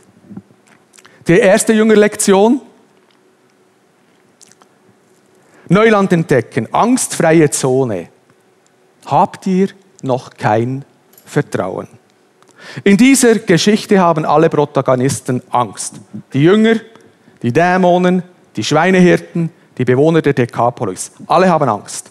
Die 1.27 1.39
erste 1.39 1.73
Jüngerlektion, 1.73 2.61
Neuland 5.69 6.13
entdecken, 6.13 6.69
angstfreie 6.73 7.49
Zone. 7.51 8.09
Habt 9.07 9.47
ihr 9.47 9.69
noch 10.03 10.35
kein 10.35 10.85
Vertrauen? 11.25 12.00
In 12.85 12.97
dieser 12.97 13.37
Geschichte 13.37 13.99
haben 13.99 14.25
alle 14.25 14.49
Protagonisten 14.49 15.43
Angst. 15.51 16.01
Die 16.33 16.43
Jünger, 16.43 16.77
die 17.43 17.53
Dämonen, 17.53 18.23
die 18.57 18.65
Schweinehirten, 18.65 19.51
die 19.79 19.85
Bewohner 19.85 20.23
der 20.23 20.35
Dekapolis. 20.35 21.13
Alle 21.27 21.49
haben 21.49 21.69
Angst. 21.69 22.11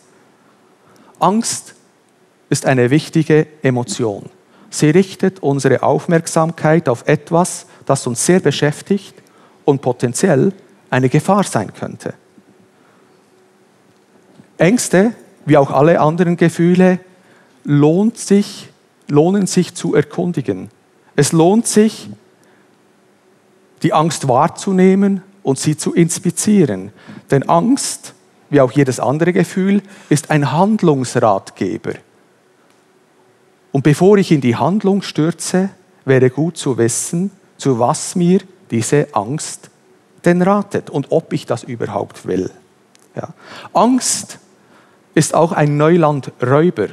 Angst 1.19 1.75
ist 2.49 2.65
eine 2.65 2.89
wichtige 2.89 3.47
Emotion. 3.61 4.29
Sie 4.69 4.89
richtet 4.89 5.41
unsere 5.41 5.83
Aufmerksamkeit 5.83 6.89
auf 6.89 7.07
etwas, 7.07 7.65
das 7.85 8.05
uns 8.07 8.25
sehr 8.25 8.39
beschäftigt 8.39 9.15
und 9.65 9.81
potenziell 9.81 10.53
eine 10.89 11.09
Gefahr 11.09 11.43
sein 11.43 11.73
könnte. 11.73 12.13
Ängste, 14.57 15.13
wie 15.45 15.57
auch 15.57 15.71
alle 15.71 15.99
anderen 15.99 16.37
Gefühle, 16.37 16.99
lohnt 17.63 18.17
sich 18.17 18.69
lohnen 19.09 19.47
sich 19.47 19.75
zu 19.75 19.95
erkundigen. 19.95 20.69
Es 21.15 21.31
lohnt 21.31 21.67
sich, 21.67 22.09
die 23.83 23.93
Angst 23.93 24.27
wahrzunehmen 24.27 25.23
und 25.43 25.59
sie 25.59 25.77
zu 25.77 25.93
inspizieren. 25.93 26.91
Denn 27.31 27.47
Angst, 27.47 28.13
wie 28.49 28.61
auch 28.61 28.71
jedes 28.71 28.99
andere 28.99 29.33
Gefühl, 29.33 29.81
ist 30.09 30.31
ein 30.31 30.51
Handlungsratgeber. 30.51 31.93
Und 33.71 33.83
bevor 33.83 34.17
ich 34.17 34.31
in 34.31 34.41
die 34.41 34.55
Handlung 34.55 35.01
stürze, 35.01 35.69
wäre 36.05 36.29
gut 36.29 36.57
zu 36.57 36.77
wissen, 36.77 37.31
zu 37.57 37.79
was 37.79 38.15
mir 38.15 38.39
diese 38.71 39.07
Angst 39.13 39.69
denn 40.25 40.41
ratet 40.41 40.89
und 40.89 41.11
ob 41.11 41.33
ich 41.33 41.45
das 41.45 41.63
überhaupt 41.63 42.25
will. 42.25 42.51
Ja. 43.15 43.29
Angst 43.73 44.39
ist 45.13 45.33
auch 45.33 45.51
ein 45.51 45.77
Neulandräuber. 45.77 46.87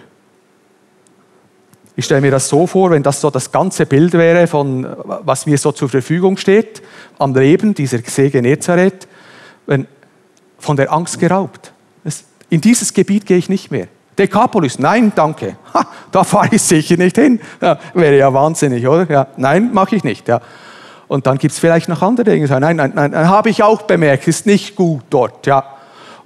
Ich 1.99 2.05
stelle 2.05 2.21
mir 2.21 2.31
das 2.31 2.49
so 2.49 2.67
vor, 2.67 2.91
wenn 2.91 3.03
das 3.03 3.23
so 3.23 3.31
das 3.31 3.50
ganze 3.50 3.87
Bild 3.87 4.12
wäre 4.12 4.47
von 4.47 4.87
was 5.05 5.47
mir 5.47 5.57
so 5.57 5.73
zur 5.73 5.88
Verfügung 5.88 6.37
steht 6.37 6.83
am 7.19 7.35
Leben 7.35 7.73
dieser 7.73 7.99
See 7.99 8.29
Genezareth, 8.29 9.09
wenn 9.67 9.87
von 10.59 10.76
der 10.76 10.93
Angst 10.93 11.19
geraubt. 11.19 11.73
In 12.49 12.61
dieses 12.61 12.93
Gebiet 12.93 13.26
gehe 13.26 13.38
ich 13.38 13.49
nicht 13.49 13.71
mehr. 13.71 13.88
Dekapolis, 14.19 14.79
nein, 14.79 15.12
danke. 15.15 15.57
Ha, 15.75 15.87
da 16.12 16.23
fahre 16.23 16.55
ich 16.55 16.62
sicher 16.62 16.97
nicht 16.97 17.17
hin. 17.17 17.41
Ja, 17.61 17.79
wäre 17.93 18.17
ja 18.17 18.33
wahnsinnig, 18.33 18.87
oder? 18.87 19.11
Ja, 19.11 19.26
nein, 19.37 19.73
mache 19.73 19.97
ich 19.97 20.05
nicht. 20.05 20.29
Ja. 20.29 20.41
Und 21.09 21.26
dann 21.26 21.38
gibt 21.38 21.53
es 21.53 21.59
vielleicht 21.59 21.88
noch 21.88 22.03
andere 22.03 22.25
Dinge. 22.25 22.47
Nein, 22.47 22.76
nein, 22.76 22.93
nein, 22.95 23.15
habe 23.29 23.50
ich 23.50 23.62
auch 23.62 23.83
bemerkt, 23.83 24.29
ist 24.29 24.47
nicht 24.47 24.76
gut 24.76 25.05
dort. 25.11 25.47
Ja. 25.47 25.65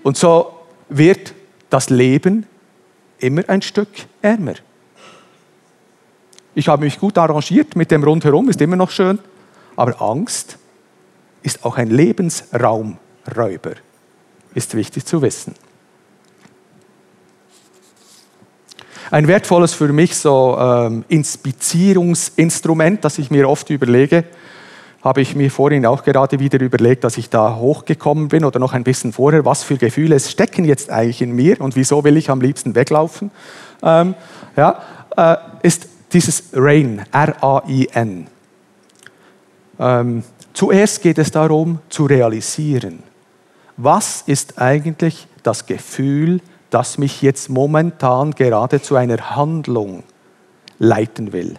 Und 0.02 0.16
so 0.16 0.52
wird 0.88 1.32
das 1.68 1.90
Leben 1.90 2.46
immer 3.18 3.42
ein 3.48 3.62
Stück 3.62 3.88
ärmer. 4.22 4.54
Ich 6.54 6.68
habe 6.68 6.84
mich 6.84 6.98
gut 6.98 7.16
arrangiert 7.16 7.76
mit 7.76 7.90
dem 7.90 8.02
Rundherum, 8.02 8.48
ist 8.48 8.60
immer 8.60 8.76
noch 8.76 8.90
schön. 8.90 9.18
Aber 9.76 10.02
Angst 10.02 10.58
ist 11.42 11.64
auch 11.64 11.78
ein 11.78 11.88
Lebensraumräuber, 11.88 13.72
ist 14.54 14.74
wichtig 14.74 15.06
zu 15.06 15.22
wissen. 15.22 15.54
Ein 19.10 19.26
wertvolles 19.26 19.74
für 19.74 19.92
mich 19.92 20.16
so 20.16 20.56
ähm, 20.58 21.04
Inspizierungsinstrument, 21.08 23.04
das 23.04 23.18
ich 23.18 23.30
mir 23.30 23.48
oft 23.48 23.68
überlege, 23.70 24.24
habe 25.02 25.20
ich 25.20 25.34
mir 25.34 25.50
vorhin 25.50 25.86
auch 25.86 26.04
gerade 26.04 26.38
wieder 26.38 26.60
überlegt, 26.60 27.04
dass 27.04 27.16
ich 27.16 27.30
da 27.30 27.56
hochgekommen 27.56 28.28
bin 28.28 28.44
oder 28.44 28.60
noch 28.60 28.72
ein 28.72 28.84
bisschen 28.84 29.12
vorher, 29.12 29.44
was 29.44 29.64
für 29.64 29.78
Gefühle 29.78 30.20
stecken 30.20 30.64
jetzt 30.64 30.90
eigentlich 30.90 31.22
in 31.22 31.32
mir 31.32 31.60
und 31.60 31.74
wieso 31.74 32.04
will 32.04 32.16
ich 32.16 32.30
am 32.30 32.40
liebsten 32.40 32.74
weglaufen, 32.74 33.30
ähm, 33.82 34.14
ja, 34.56 34.80
äh, 35.16 35.36
ist 35.62 35.88
dieses 36.12 36.44
RAIN, 36.52 37.02
R-A-I-N. 37.12 38.26
Ähm, 39.78 40.24
zuerst 40.52 41.02
geht 41.02 41.18
es 41.18 41.30
darum, 41.30 41.80
zu 41.88 42.06
realisieren, 42.06 43.02
was 43.76 44.22
ist 44.26 44.58
eigentlich 44.60 45.26
das 45.42 45.66
Gefühl, 45.66 46.40
das 46.70 46.98
mich 46.98 47.22
jetzt 47.22 47.48
momentan 47.48 48.32
gerade 48.32 48.80
zu 48.80 48.96
einer 48.96 49.36
Handlung 49.36 50.04
leiten 50.78 51.32
will. 51.32 51.56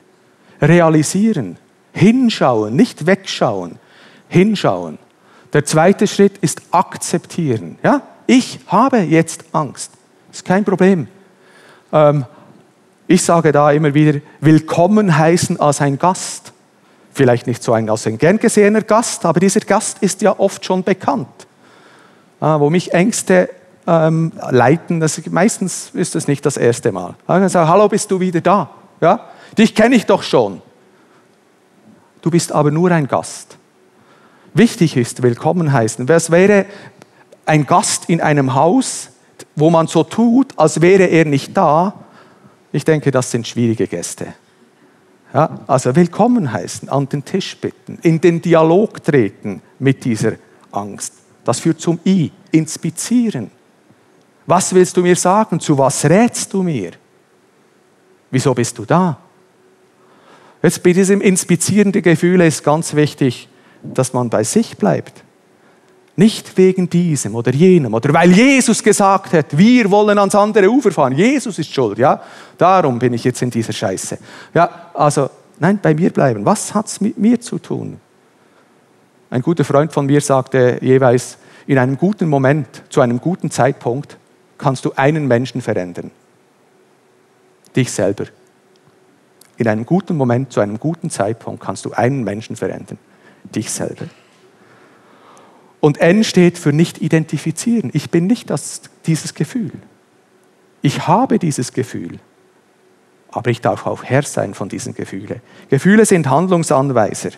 Realisieren, 0.62 1.58
hinschauen, 1.93 2.75
nicht 2.75 3.05
wegschauen, 3.05 3.79
hinschauen. 4.27 5.00
Der 5.53 5.65
zweite 5.65 6.08
Schritt 6.08 6.38
ist 6.38 6.62
akzeptieren. 6.72 7.77
Ja? 7.84 8.03
Ich 8.27 8.60
habe 8.67 9.00
jetzt 9.00 9.43
Angst. 9.51 9.91
Ist 10.31 10.46
kein 10.46 10.63
Problem. 10.63 11.08
Ähm, 11.91 12.25
ich 13.12 13.24
sage 13.24 13.51
da 13.51 13.72
immer 13.72 13.94
wieder, 13.94 14.22
willkommen 14.39 15.18
heißen 15.18 15.60
als 15.60 15.82
ein 15.82 16.00
Gast. 16.00 16.53
Vielleicht 17.13 17.46
nicht 17.46 17.62
so 17.62 17.74
ein 17.74 17.89
als 17.89 18.08
ein 18.08 18.18
gern 18.18 18.39
gesehener 18.39 18.84
Gast, 18.84 19.25
aber 19.25 19.41
dieser 19.41 19.60
Gast 19.60 19.98
ist 20.00 20.22
ja 20.22 20.39
oft 20.39 20.63
schon 20.63 20.84
bekannt. 20.84 21.27
Ah, 22.39 22.62
wo 22.62 22.70
mich 22.70 22.94
Ängste 22.94 23.50
ähm, 23.86 24.32
leiten, 24.50 25.01
das, 25.01 25.22
meistens 25.30 25.91
ist 25.94 26.15
das 26.15 26.30
nicht 26.30 26.46
das 26.46 26.56
erste 26.56 26.94
Mal. 26.94 27.15
Ich 27.46 27.51
sage, 27.51 27.68
hallo, 27.68 27.89
bist 27.89 28.10
du 28.12 28.22
wieder 28.22 28.39
da? 28.39 28.70
Ja? 29.01 29.27
Dich 29.58 29.75
kenne 29.75 29.96
ich 29.96 30.06
doch 30.06 30.24
schon. 30.24 30.62
Du 32.22 32.32
bist 32.32 32.53
aber 32.53 32.72
nur 32.72 32.91
ein 32.91 33.10
Gast. 33.10 33.58
Wichtig 34.53 34.96
ist, 34.96 35.22
willkommen 35.22 35.74
heißen. 35.74 36.08
Was 36.08 36.32
wäre 36.32 36.65
ein 37.46 37.65
Gast 37.65 38.06
in 38.08 38.22
einem 38.22 38.53
Haus, 38.53 39.10
wo 39.58 39.70
man 39.70 39.88
so 39.88 40.06
tut, 40.06 40.53
als 40.58 40.80
wäre 40.80 41.03
er 41.03 41.25
nicht 41.25 41.58
da, 41.58 42.00
ich 42.72 42.86
denke, 42.86 43.12
das 43.12 43.32
sind 43.32 43.48
schwierige 43.48 43.88
Gäste. 43.88 44.34
Ja, 45.34 45.60
also 45.68 45.96
willkommen 45.96 46.51
heißen, 46.51 46.90
an 46.90 47.08
den 47.08 47.24
Tisch 47.24 47.56
bitten, 47.58 47.98
in 48.01 48.20
den 48.20 48.42
Dialog 48.42 49.04
treten 49.04 49.62
mit 49.80 50.04
dieser 50.04 50.34
Angst. 50.72 51.13
Das 51.44 51.60
führt 51.60 51.80
zum 51.80 52.00
I, 52.06 52.32
inspizieren. 52.51 53.50
Was 54.46 54.74
willst 54.74 54.98
du 54.98 55.01
mir 55.01 55.16
sagen? 55.16 55.60
Zu 55.60 55.78
was 55.78 56.04
rätst 56.06 56.54
du 56.54 56.63
mir? 56.63 56.92
Wieso 58.30 58.54
bist 58.54 58.78
du 58.78 58.86
da? 58.86 59.18
Jetzt 60.62 60.84
bei 60.84 60.94
diesem 60.94 61.22
Inspizieren 61.22 61.92
der 61.92 62.01
Gefühle 62.01 62.45
ist 62.45 62.63
ganz 62.63 62.93
wichtig, 62.93 63.48
dass 63.82 64.13
man 64.13 64.30
bei 64.30 64.43
sich 64.43 64.78
bleibt. 64.78 65.24
Nicht 66.15 66.58
wegen 66.58 66.89
diesem 66.89 67.36
oder 67.36 67.54
jenem 67.54 67.93
oder 67.93 68.13
weil 68.13 68.32
Jesus 68.32 68.84
gesagt 68.84 69.34
hat, 69.34 69.58
wir 69.58 69.89
wollen 69.89 70.17
ans 70.17 70.36
andere 70.36 70.69
Ufer 70.69 70.91
fahren. 70.91 71.13
Jesus 71.13 71.58
ist 71.58 71.74
schuld, 71.74 71.97
ja. 71.97 72.21
Darum 72.58 73.00
bin 73.00 73.13
ich 73.13 73.24
jetzt 73.24 73.41
in 73.41 73.50
dieser 73.50 73.71
Scheiße. 73.71 74.17
Ja, 74.54 74.91
also 74.93 75.30
nein, 75.60 75.80
bei 75.82 75.93
mir 75.93 76.10
bleiben. 76.10 76.45
Was 76.45 76.74
hat 76.74 76.88
es 76.88 77.00
mit 77.00 77.17
mir 77.17 77.39
zu 77.39 77.60
tun? 77.60 78.00
Ein 79.30 79.41
guter 79.41 79.63
Freund 79.63 79.93
von 79.93 80.06
mir 80.06 80.19
sagte 80.19 80.78
jeweils, 80.82 81.38
in 81.65 81.78
einem 81.78 81.97
guten 81.97 82.28
Moment, 82.28 82.67
zu 82.89 83.00
einem 83.00 83.21
guten 83.21 83.50
Zeitpunkt, 83.50 84.17
kannst 84.58 84.84
du 84.84 84.91
einen 84.95 85.28
Menschen 85.28 85.62
verändern. 85.62 86.12
Dich 87.74 87.89
selber. 87.89 88.26
In 89.56 89.67
einem 89.67 89.86
guten 89.86 90.17
Moment, 90.17 90.52
zu 90.52 90.60
einem 90.60 90.80
guten 90.80 91.10
Zeitpunkt 91.10 91.63
kannst 91.63 91.86
du 91.86 91.93
einen 91.93 92.24
Menschen 92.26 92.58
verändern. 92.58 92.97
Dich 93.56 93.71
selber. 93.71 94.06
Und 95.82 95.98
N 96.00 96.24
steht 96.24 96.58
für 96.58 96.72
nicht 96.72 97.02
identifizieren. 97.02 97.89
Ich 97.94 98.12
bin 98.12 98.28
nicht 98.28 98.50
das, 98.50 98.82
dieses 99.06 99.34
Gefühl. 99.34 99.72
Ich 100.82 101.08
habe 101.08 101.39
dieses 101.39 101.74
Gefühl. 101.74 102.20
Aber 103.32 103.50
ich 103.50 103.62
darf 103.62 103.86
auch 103.86 104.04
Herr 104.04 104.24
sein 104.24 104.54
von 104.54 104.70
diesen 104.70 104.94
Gefühlen. 104.94 105.41
Gefühle 105.70 106.06
sind 106.06 106.30
Handlungsanweiser. 106.30 107.32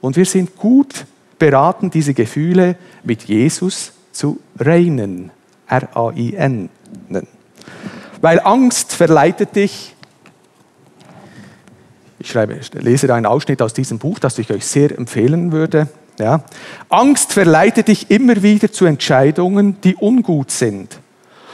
Und 0.00 0.16
wir 0.16 0.26
sind 0.26 0.56
gut 0.56 1.06
beraten, 1.38 1.90
diese 1.90 2.12
Gefühle 2.12 2.76
mit 3.04 3.24
Jesus 3.24 3.92
zu 4.12 4.38
reinen. 4.58 5.30
R-A-I-N. 5.68 6.68
Weil 8.20 8.40
Angst 8.40 8.92
verleitet 8.92 9.54
dich. 9.56 9.94
Ich 12.18 12.30
schreibe, 12.30 12.58
lese 12.72 13.14
einen 13.14 13.26
Ausschnitt 13.26 13.62
aus 13.62 13.72
diesem 13.72 13.98
Buch, 13.98 14.18
das 14.18 14.38
ich 14.38 14.50
euch 14.50 14.66
sehr 14.66 14.96
empfehlen 14.96 15.52
würde. 15.52 15.88
Ja? 16.18 16.42
Angst 16.88 17.32
verleitet 17.32 17.88
dich 17.88 18.10
immer 18.10 18.42
wieder 18.42 18.72
zu 18.72 18.84
Entscheidungen, 18.84 19.80
die 19.82 19.96
ungut 19.96 20.50
sind 20.50 20.98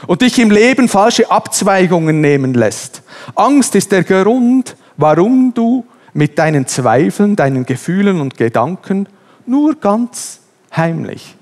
und 0.07 0.21
dich 0.21 0.39
im 0.39 0.51
Leben 0.51 0.89
falsche 0.89 1.31
Abzweigungen 1.31 2.21
nehmen 2.21 2.53
lässt. 2.53 3.03
Angst 3.35 3.75
ist 3.75 3.91
der 3.91 4.03
Grund, 4.03 4.75
warum 4.97 5.53
du 5.53 5.85
mit 6.13 6.37
deinen 6.39 6.67
Zweifeln, 6.67 7.35
deinen 7.35 7.65
Gefühlen 7.65 8.21
und 8.21 8.37
Gedanken 8.37 9.07
nur 9.45 9.75
ganz 9.75 10.39
heimlich 10.75 11.35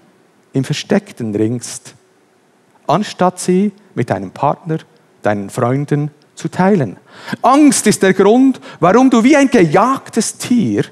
im 0.52 0.64
Versteckten 0.64 1.36
ringst, 1.36 1.96
anstatt 2.88 3.40
sie 3.40 3.72
mit 3.96 4.10
deinem 4.10 4.32
Partner, 4.32 4.78
deinen 5.22 5.50
Freunden 5.50 6.12
zu 6.36 6.50
teilen. 6.50 6.98
Angst 7.42 7.88
ist 7.88 8.04
der 8.04 8.14
Grund, 8.14 8.60
warum 8.80 9.10
du 9.10 9.24
wie 9.24 9.36
ein 9.36 9.50
gejagtes 9.50 10.38
Tier 10.38 10.84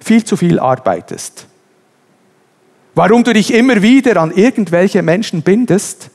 viel 0.00 0.24
zu 0.24 0.36
viel 0.36 0.58
arbeitest 0.58 1.47
Warum 2.98 3.22
du 3.22 3.32
dich 3.32 3.54
immer 3.54 3.80
wieder 3.80 4.20
an 4.20 4.32
irgendwelche 4.32 5.02
Menschen 5.02 5.42
bindest 5.42 6.10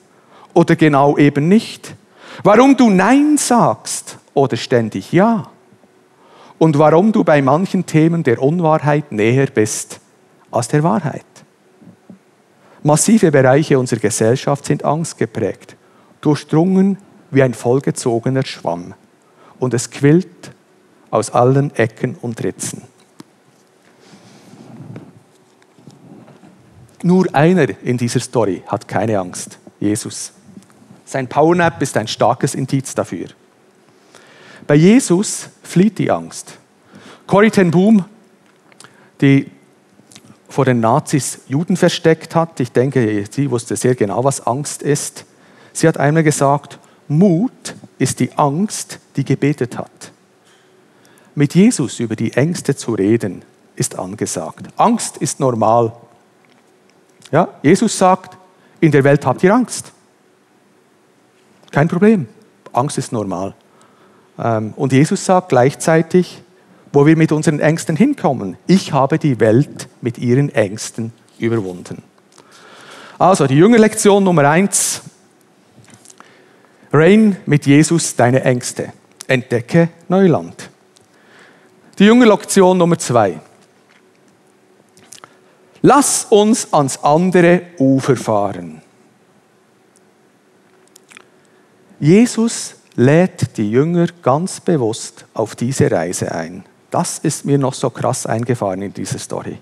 oder 0.53 0.75
genau 0.75 1.17
eben 1.17 1.47
nicht. 1.47 1.95
Warum 2.43 2.75
du 2.75 2.89
Nein 2.89 3.37
sagst 3.37 4.17
oder 4.33 4.57
ständig 4.57 5.13
Ja. 5.13 5.49
Und 6.57 6.77
warum 6.77 7.13
du 7.13 7.23
bei 7.23 7.41
manchen 7.41 7.85
Themen 7.85 8.23
der 8.23 8.41
Unwahrheit 8.41 9.13
näher 9.13 9.47
bist 9.47 10.01
als 10.51 10.67
der 10.67 10.83
Wahrheit. 10.83 11.23
Massive 12.83 13.31
Bereiche 13.31 13.79
unserer 13.79 14.01
Gesellschaft 14.01 14.65
sind 14.65 14.83
angstgeprägt, 14.83 15.77
durchdrungen 16.19 16.97
wie 17.31 17.43
ein 17.43 17.53
vollgezogener 17.53 18.43
Schwamm. 18.43 18.93
Und 19.57 19.73
es 19.73 19.89
quillt 19.89 20.51
aus 21.11 21.29
allen 21.29 21.73
Ecken 21.75 22.17
und 22.21 22.43
Ritzen. 22.43 22.81
Nur 27.03 27.27
einer 27.35 27.67
in 27.83 27.97
dieser 27.97 28.21
Story 28.21 28.63
hat 28.65 28.87
keine 28.87 29.19
Angst, 29.19 29.59
Jesus. 29.79 30.31
Sein 31.05 31.27
Powernap 31.27 31.81
ist 31.81 31.97
ein 31.97 32.07
starkes 32.07 32.55
Indiz 32.55 32.95
dafür. 32.95 33.27
Bei 34.65 34.75
Jesus 34.75 35.49
flieht 35.61 35.99
die 35.99 36.09
Angst. 36.09 36.57
Corrie 37.27 37.51
ten 37.51 37.71
Boom, 37.71 38.05
die 39.19 39.51
vor 40.47 40.63
den 40.63 40.79
Nazis 40.79 41.39
Juden 41.47 41.75
versteckt 41.75 42.35
hat, 42.35 42.59
ich 42.59 42.71
denke, 42.71 43.25
sie 43.29 43.51
wusste 43.51 43.75
sehr 43.75 43.95
genau, 43.95 44.23
was 44.23 44.45
Angst 44.47 44.81
ist. 44.81 45.25
Sie 45.73 45.87
hat 45.87 45.97
einmal 45.97 46.23
gesagt, 46.23 46.79
Mut 47.09 47.75
ist 47.97 48.21
die 48.21 48.31
Angst, 48.37 48.99
die 49.17 49.25
gebetet 49.25 49.77
hat. 49.77 50.11
Mit 51.35 51.55
Jesus 51.55 51.99
über 51.99 52.15
die 52.15 52.33
Ängste 52.33 52.75
zu 52.75 52.93
reden, 52.93 53.43
ist 53.75 53.97
angesagt. 53.97 54.67
Angst 54.77 55.17
ist 55.17 55.39
normal. 55.39 55.93
Ja, 57.33 57.47
Jesus 57.63 57.97
sagt, 57.97 58.37
in 58.79 58.91
der 58.91 59.03
Welt 59.03 59.25
habt 59.25 59.41
ihr 59.41 59.53
Angst. 59.53 59.91
Kein 61.71 61.87
Problem. 61.87 62.27
Angst 62.71 62.99
ist 62.99 63.11
normal. 63.11 63.55
Ähm, 64.37 64.73
und 64.75 64.93
Jesus 64.93 65.25
sagt 65.25 65.49
gleichzeitig, 65.49 66.43
wo 66.91 67.07
wir 67.07 67.17
mit 67.17 67.31
unseren 67.31 67.59
Ängsten 67.59 67.95
hinkommen. 67.95 68.55
Ich 68.67 68.93
habe 68.93 69.17
die 69.17 69.39
Welt 69.39 69.89
mit 69.99 70.19
ihren 70.19 70.53
Ängsten 70.53 71.11
überwunden. 71.39 72.03
Also 73.17 73.47
die 73.47 73.55
Jüngerlektion 73.55 74.23
Nummer 74.23 74.47
eins. 74.47 75.01
Rain 76.91 77.37
mit 77.47 77.65
Jesus 77.65 78.15
deine 78.15 78.43
Ängste. 78.43 78.93
Entdecke 79.25 79.89
Neuland. 80.07 80.69
Die 81.97 82.05
Jüngerlektion 82.05 82.77
Nummer 82.77 82.99
zwei. 82.99 83.39
Lass 85.85 86.27
uns 86.29 86.73
ans 86.73 87.03
andere 87.03 87.61
Ufer 87.77 88.15
fahren. 88.15 88.81
Jesus 91.99 92.75
lädt 92.95 93.57
die 93.57 93.69
Jünger 93.69 94.07
ganz 94.21 94.61
bewusst 94.61 95.25
auf 95.33 95.57
diese 95.57 95.91
Reise 95.91 96.31
ein. 96.31 96.63
Das 96.89 97.19
ist 97.19 97.43
mir 97.43 97.57
noch 97.57 97.73
so 97.73 97.89
krass 97.89 98.25
eingefahren 98.25 98.81
in 98.81 98.93
dieser 98.93 99.19
Story. 99.19 99.57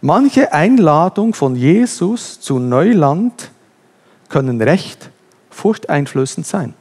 Manche 0.00 0.54
Einladung 0.54 1.34
von 1.34 1.54
Jesus 1.54 2.40
zu 2.40 2.58
Neuland 2.58 3.50
können 4.30 4.62
recht 4.62 5.10
furchteinflößend 5.50 6.46
sein. 6.46 6.72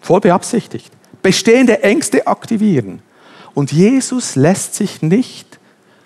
Voll 0.00 0.20
beabsichtigt. 0.20 0.90
Bestehende 1.20 1.82
Ängste 1.82 2.26
aktivieren. 2.26 3.02
Und 3.52 3.72
Jesus 3.72 4.36
lässt 4.36 4.74
sich 4.74 5.02
nicht 5.02 5.49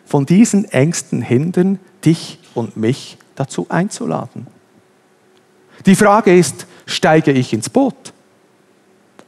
von 0.04 0.26
diesen 0.26 0.64
Ängsten 0.66 1.22
hindern, 1.22 1.78
dich 2.04 2.38
und 2.54 2.76
mich 2.76 3.18
dazu 3.34 3.66
einzuladen. 3.68 4.46
Die 5.86 5.96
Frage 5.96 6.36
ist, 6.36 6.66
steige 6.86 7.32
ich 7.32 7.52
ins 7.52 7.68
Boot 7.68 8.12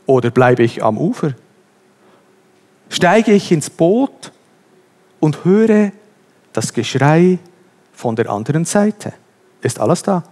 oder 0.07 0.31
bleibe 0.31 0.63
ich 0.63 0.83
am 0.83 0.99
Ufer? 0.99 1.35
Steige 2.89 3.33
ich 3.33 3.51
ins 3.51 3.69
Boot 3.69 4.33
und 5.19 5.45
höre 5.45 5.93
das 6.53 6.73
Geschrei 6.73 7.39
von 7.93 8.15
der 8.15 8.31
anderen 8.31 8.65
Seite? 8.65 9.13
Ist 9.61 9.81
alles 9.81 10.03
da? 10.03 10.23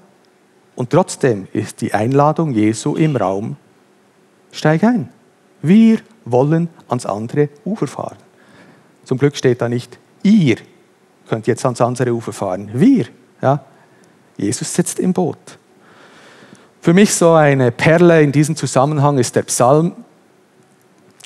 Und 0.77 0.91
trotzdem 0.91 1.49
ist 1.53 1.81
die 1.81 1.95
Einladung 1.95 2.53
Jesu 2.53 2.97
im 2.97 3.17
Raum, 3.17 3.57
steig 4.53 4.85
ein. 4.85 5.09
Wir 5.63 5.99
wollen 6.25 6.69
ans 6.89 7.07
andere 7.07 7.49
Ufer 7.65 7.87
fahren. 7.87 8.19
Zum 9.05 9.19
Glück 9.19 9.37
steht 9.37 9.61
da 9.61 9.69
nicht, 9.69 9.99
ihr 10.25 10.57
könnt 11.29 11.47
jetzt 11.47 11.65
ans 11.65 11.81
andere 11.81 12.13
Ufer 12.13 12.33
fahren. 12.33 12.71
Wir. 12.75 13.07
Ja? 13.41 13.65
Jesus 14.37 14.75
sitzt 14.75 14.99
im 14.99 15.13
Boot. 15.13 15.39
Für 16.81 16.93
mich 16.93 17.15
so 17.15 17.33
eine 17.33 17.71
Perle 17.71 18.21
in 18.23 18.33
diesem 18.33 18.57
Zusammenhang 18.57 19.19
ist 19.19 19.37
der 19.37 19.43
Psalm, 19.45 19.93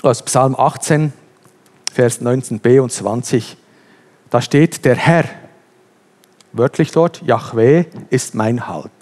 aus 0.03 0.23
Psalm 0.23 0.55
18, 0.55 1.13
Vers 1.93 2.21
19b 2.21 2.81
und 2.81 2.93
20. 2.93 3.57
Da 4.31 4.41
steht, 4.41 4.85
der 4.85 4.95
Herr, 4.95 5.25
wörtlich 6.53 6.93
dort, 6.93 7.23
Yahweh 7.23 7.87
ist 8.11 8.35
mein 8.35 8.69
Halt 8.69 8.93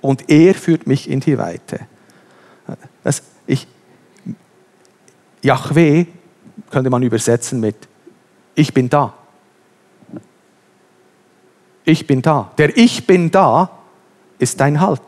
und 0.00 0.30
er 0.30 0.54
führt 0.54 0.86
mich 0.86 1.10
in 1.10 1.20
die 1.20 1.36
Weite. 1.36 1.80
Yahweh 5.42 6.06
könnte 6.70 6.88
man 6.88 7.02
übersetzen 7.02 7.60
mit 7.60 7.76
Ich 8.54 8.72
bin 8.72 8.88
da. 8.88 9.14
Ich 11.84 12.06
bin 12.06 12.22
da. 12.22 12.52
Der 12.58 12.76
Ich 12.76 13.06
bin 13.06 13.30
da 13.30 13.70
ist 14.38 14.60
dein 14.60 14.80
Halt, 14.80 15.02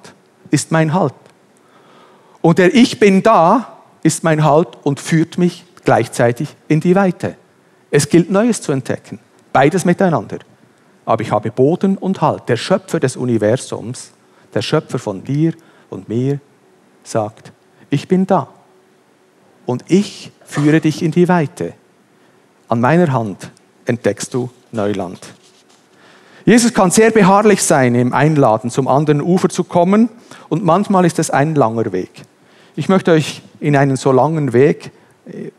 ist 0.50 0.72
mein 0.72 0.92
Halt. 0.92 1.14
Und 2.42 2.58
der 2.58 2.74
Ich 2.74 2.98
bin 2.98 3.22
da 3.22 3.78
ist 4.02 4.24
mein 4.24 4.44
Halt 4.44 4.68
und 4.82 5.00
führt 5.00 5.38
mich 5.38 5.64
gleichzeitig 5.84 6.54
in 6.68 6.80
die 6.80 6.94
Weite. 6.94 7.36
Es 7.90 8.08
gilt 8.08 8.30
Neues 8.30 8.60
zu 8.60 8.72
entdecken, 8.72 9.18
beides 9.52 9.84
miteinander. 9.84 10.38
Aber 11.04 11.22
ich 11.22 11.30
habe 11.30 11.50
Boden 11.50 11.96
und 11.96 12.20
Halt. 12.20 12.48
Der 12.48 12.56
Schöpfer 12.56 13.00
des 13.00 13.16
Universums 13.16 14.12
der 14.56 14.62
Schöpfer 14.62 14.98
von 14.98 15.22
dir 15.22 15.52
und 15.90 16.08
mir, 16.08 16.40
sagt, 17.04 17.52
ich 17.90 18.08
bin 18.08 18.26
da 18.26 18.48
und 19.66 19.84
ich 19.86 20.32
führe 20.44 20.80
dich 20.80 21.02
in 21.02 21.10
die 21.10 21.28
Weite. 21.28 21.74
An 22.68 22.80
meiner 22.80 23.12
Hand 23.12 23.50
entdeckst 23.84 24.34
du 24.34 24.50
Neuland. 24.72 25.20
Jesus 26.44 26.74
kann 26.74 26.90
sehr 26.90 27.10
beharrlich 27.10 27.62
sein 27.62 27.94
im 27.94 28.12
Einladen, 28.12 28.70
zum 28.70 28.88
anderen 28.88 29.20
Ufer 29.20 29.48
zu 29.48 29.64
kommen 29.64 30.08
und 30.48 30.64
manchmal 30.64 31.04
ist 31.04 31.18
es 31.18 31.30
ein 31.30 31.54
langer 31.54 31.92
Weg. 31.92 32.22
Ich 32.76 32.88
möchte 32.88 33.12
euch 33.12 33.42
in 33.60 33.76
einen 33.76 33.96
so 33.96 34.12
langen 34.12 34.52
Weg 34.52 34.90
äh, 35.26 35.50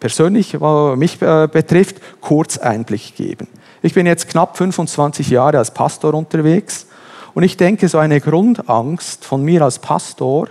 persönlich, 0.00 0.60
was 0.60 0.96
mich 0.96 1.20
äh, 1.20 1.48
betrifft, 1.50 1.96
kurz 2.20 2.58
Einblick 2.58 3.14
geben. 3.14 3.48
Ich 3.82 3.94
bin 3.94 4.06
jetzt 4.06 4.28
knapp 4.28 4.56
25 4.56 5.28
Jahre 5.30 5.58
als 5.58 5.72
Pastor 5.72 6.14
unterwegs 6.14 6.86
und 7.34 7.42
ich 7.42 7.56
denke, 7.56 7.88
so 7.88 7.98
eine 7.98 8.20
Grundangst 8.20 9.24
von 9.24 9.42
mir 9.42 9.62
als 9.62 9.78
Pastor 9.78 10.48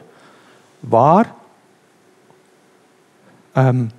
war, 0.81 1.25
ähm, 3.55 3.89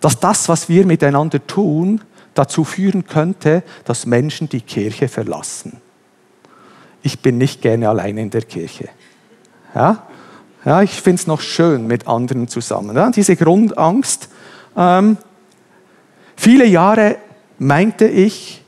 dass 0.00 0.20
das, 0.20 0.48
was 0.48 0.68
wir 0.68 0.86
miteinander 0.86 1.46
tun, 1.46 2.00
dazu 2.34 2.64
führen 2.64 3.06
könnte, 3.06 3.62
dass 3.84 4.06
Menschen 4.06 4.48
die 4.48 4.60
Kirche 4.60 5.08
verlassen. 5.08 5.80
Ich 7.02 7.20
bin 7.20 7.38
nicht 7.38 7.62
gerne 7.62 7.88
allein 7.88 8.18
in 8.18 8.30
der 8.30 8.42
Kirche. 8.42 8.88
Ja, 9.74 10.06
ja 10.64 10.82
ich 10.82 11.00
finde 11.00 11.20
es 11.20 11.26
noch 11.26 11.40
schön 11.40 11.86
mit 11.86 12.06
anderen 12.06 12.48
zusammen. 12.48 12.96
Ja, 12.96 13.10
diese 13.10 13.36
Grundangst. 13.36 14.28
Ähm, 14.76 15.16
viele 16.36 16.66
Jahre 16.66 17.16
meinte 17.58 18.06
ich, 18.06 18.62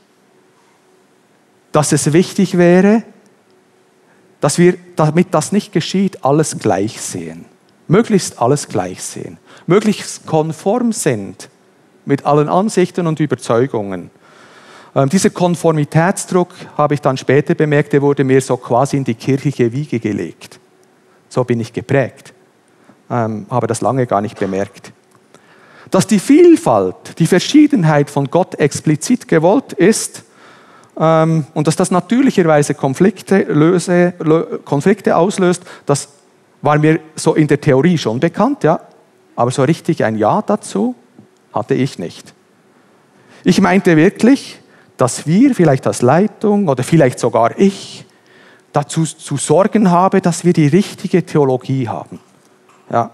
dass 1.71 1.91
es 1.91 2.13
wichtig 2.13 2.57
wäre, 2.57 3.03
dass 4.39 4.57
wir, 4.57 4.77
damit 4.95 5.33
das 5.33 5.51
nicht 5.51 5.71
geschieht, 5.71 6.23
alles 6.23 6.57
gleich 6.57 6.99
sehen. 7.01 7.45
Möglichst 7.89 8.39
alles 8.39 8.67
gleich 8.67 9.03
sehen. 9.03 9.37
Möglichst 9.65 10.27
konform 10.27 10.93
sind 10.93 11.49
mit 12.05 12.23
allen 12.23 12.47
Ansichten 12.47 13.07
und 13.07 13.19
Überzeugungen. 13.19 14.11
Ähm, 14.95 15.09
dieser 15.09 15.31
Konformitätsdruck, 15.31 16.49
habe 16.77 16.93
ich 16.93 17.01
dann 17.01 17.17
später 17.17 17.55
bemerkt, 17.55 17.91
der 17.93 18.03
wurde 18.03 18.23
mir 18.23 18.41
so 18.41 18.57
quasi 18.57 18.95
in 18.95 19.03
die 19.03 19.15
kirchliche 19.15 19.71
Wiege 19.71 19.99
gelegt. 19.99 20.59
So 21.29 21.43
bin 21.43 21.59
ich 21.59 21.73
geprägt. 21.73 22.33
Ähm, 23.09 23.47
habe 23.49 23.65
das 23.65 23.81
lange 23.81 24.05
gar 24.05 24.21
nicht 24.21 24.39
bemerkt. 24.39 24.93
Dass 25.89 26.05
die 26.05 26.19
Vielfalt, 26.19 27.17
die 27.17 27.25
Verschiedenheit 27.25 28.11
von 28.11 28.29
Gott 28.29 28.53
explizit 28.55 29.27
gewollt 29.27 29.73
ist, 29.73 30.25
ähm, 30.99 31.47
und 31.55 31.65
dass 31.65 31.75
das 31.75 31.89
natürlicherweise 31.89 32.75
Konflikte, 32.75 33.43
löse, 33.43 34.13
Konflikte 34.63 35.15
auslöst, 35.15 35.63
das 35.87 36.09
war 36.61 36.77
mir 36.77 36.99
so 37.15 37.35
in 37.35 37.47
der 37.47 37.61
Theorie 37.61 37.97
schon 37.97 38.19
bekannt, 38.19 38.63
ja, 38.63 38.79
aber 39.35 39.51
so 39.51 39.63
richtig 39.63 40.03
ein 40.03 40.15
Ja 40.17 40.41
dazu 40.41 40.95
hatte 41.53 41.73
ich 41.73 41.97
nicht. 41.99 42.33
Ich 43.43 43.61
meinte 43.61 43.95
wirklich, 43.95 44.59
dass 44.97 45.25
wir 45.25 45.55
vielleicht 45.55 45.87
als 45.87 46.01
Leitung 46.01 46.67
oder 46.67 46.83
vielleicht 46.83 47.19
sogar 47.19 47.57
ich 47.57 48.05
dazu 48.73 49.05
zu 49.05 49.37
sorgen 49.37 49.89
habe, 49.89 50.21
dass 50.21 50.43
wir 50.43 50.53
die 50.53 50.67
richtige 50.67 51.25
Theologie 51.25 51.87
haben. 51.87 52.19
Ja, 52.91 53.11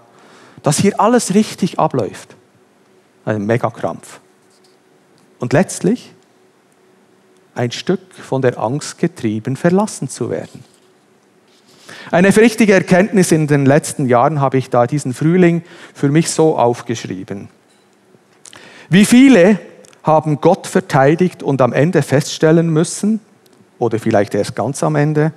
dass 0.62 0.78
hier 0.78 1.00
alles 1.00 1.34
richtig 1.34 1.78
abläuft. 1.78 2.34
Ein 3.24 3.46
Megakrampf. 3.46 4.20
Und 5.38 5.52
letztlich 5.52 6.12
ein 7.54 7.70
Stück 7.70 8.14
von 8.14 8.42
der 8.42 8.58
Angst 8.58 8.98
getrieben, 8.98 9.56
verlassen 9.56 10.08
zu 10.08 10.30
werden. 10.30 10.64
Eine 12.10 12.36
richtige 12.36 12.72
Erkenntnis 12.72 13.32
in 13.32 13.46
den 13.46 13.66
letzten 13.66 14.06
Jahren 14.06 14.40
habe 14.40 14.58
ich 14.58 14.70
da 14.70 14.86
diesen 14.86 15.12
Frühling 15.12 15.62
für 15.92 16.08
mich 16.08 16.30
so 16.30 16.56
aufgeschrieben. 16.56 17.48
Wie 18.88 19.04
viele 19.04 19.58
haben 20.04 20.40
Gott 20.40 20.68
verteidigt 20.68 21.42
und 21.42 21.60
am 21.60 21.72
Ende 21.72 22.02
feststellen 22.02 22.70
müssen, 22.70 23.20
oder 23.78 23.98
vielleicht 23.98 24.34
erst 24.34 24.54
ganz 24.54 24.82
am 24.82 24.96
Ende, 24.96 25.32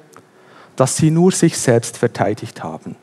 dass 0.76 0.96
sie 0.96 1.12
nur 1.12 1.32
sich 1.32 1.58
selbst 1.58 1.98
verteidigt 1.98 2.64
haben. 2.64 2.96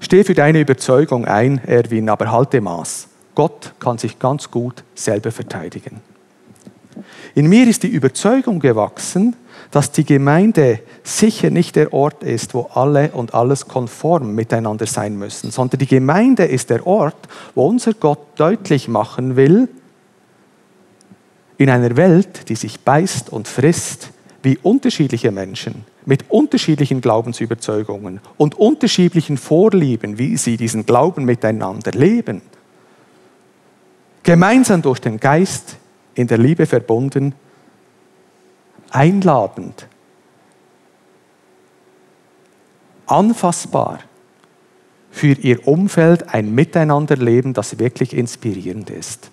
Steh 0.00 0.24
für 0.24 0.34
deine 0.34 0.60
Überzeugung 0.60 1.26
ein, 1.26 1.58
Erwin, 1.64 2.08
aber 2.08 2.32
halte 2.32 2.60
Maß. 2.60 3.08
Gott 3.34 3.74
kann 3.78 3.98
sich 3.98 4.18
ganz 4.18 4.50
gut 4.50 4.82
selber 4.94 5.30
verteidigen. 5.30 6.00
In 7.34 7.48
mir 7.48 7.68
ist 7.68 7.82
die 7.82 7.88
Überzeugung 7.88 8.60
gewachsen, 8.60 9.36
dass 9.70 9.92
die 9.92 10.04
Gemeinde 10.04 10.80
sicher 11.02 11.50
nicht 11.50 11.76
der 11.76 11.92
Ort 11.92 12.22
ist, 12.22 12.54
wo 12.54 12.70
alle 12.74 13.10
und 13.10 13.34
alles 13.34 13.68
konform 13.68 14.34
miteinander 14.34 14.86
sein 14.86 15.16
müssen, 15.16 15.50
sondern 15.50 15.78
die 15.78 15.86
Gemeinde 15.86 16.44
ist 16.44 16.70
der 16.70 16.86
Ort, 16.86 17.28
wo 17.54 17.66
unser 17.66 17.94
Gott 17.94 18.20
deutlich 18.36 18.88
machen 18.88 19.36
will, 19.36 19.68
in 21.58 21.70
einer 21.70 21.96
Welt, 21.96 22.48
die 22.48 22.54
sich 22.54 22.80
beißt 22.80 23.30
und 23.32 23.48
frisst, 23.48 24.10
wie 24.42 24.58
unterschiedliche 24.62 25.32
Menschen 25.32 25.84
mit 26.04 26.30
unterschiedlichen 26.30 27.00
Glaubensüberzeugungen 27.00 28.20
und 28.36 28.54
unterschiedlichen 28.54 29.36
Vorlieben, 29.36 30.18
wie 30.18 30.36
sie 30.36 30.56
diesen 30.56 30.86
Glauben 30.86 31.24
miteinander 31.24 31.90
leben, 31.90 32.42
gemeinsam 34.22 34.82
durch 34.82 35.00
den 35.00 35.18
Geist 35.18 35.76
in 36.14 36.28
der 36.28 36.38
Liebe 36.38 36.66
verbunden, 36.66 37.34
einladend 38.90 39.88
anfassbar 43.06 44.00
für 45.10 45.32
ihr 45.32 45.66
Umfeld 45.66 46.34
ein 46.34 46.54
Miteinanderleben, 46.54 47.54
das 47.54 47.78
wirklich 47.78 48.12
inspirierend 48.12 48.90
ist. 48.90 49.30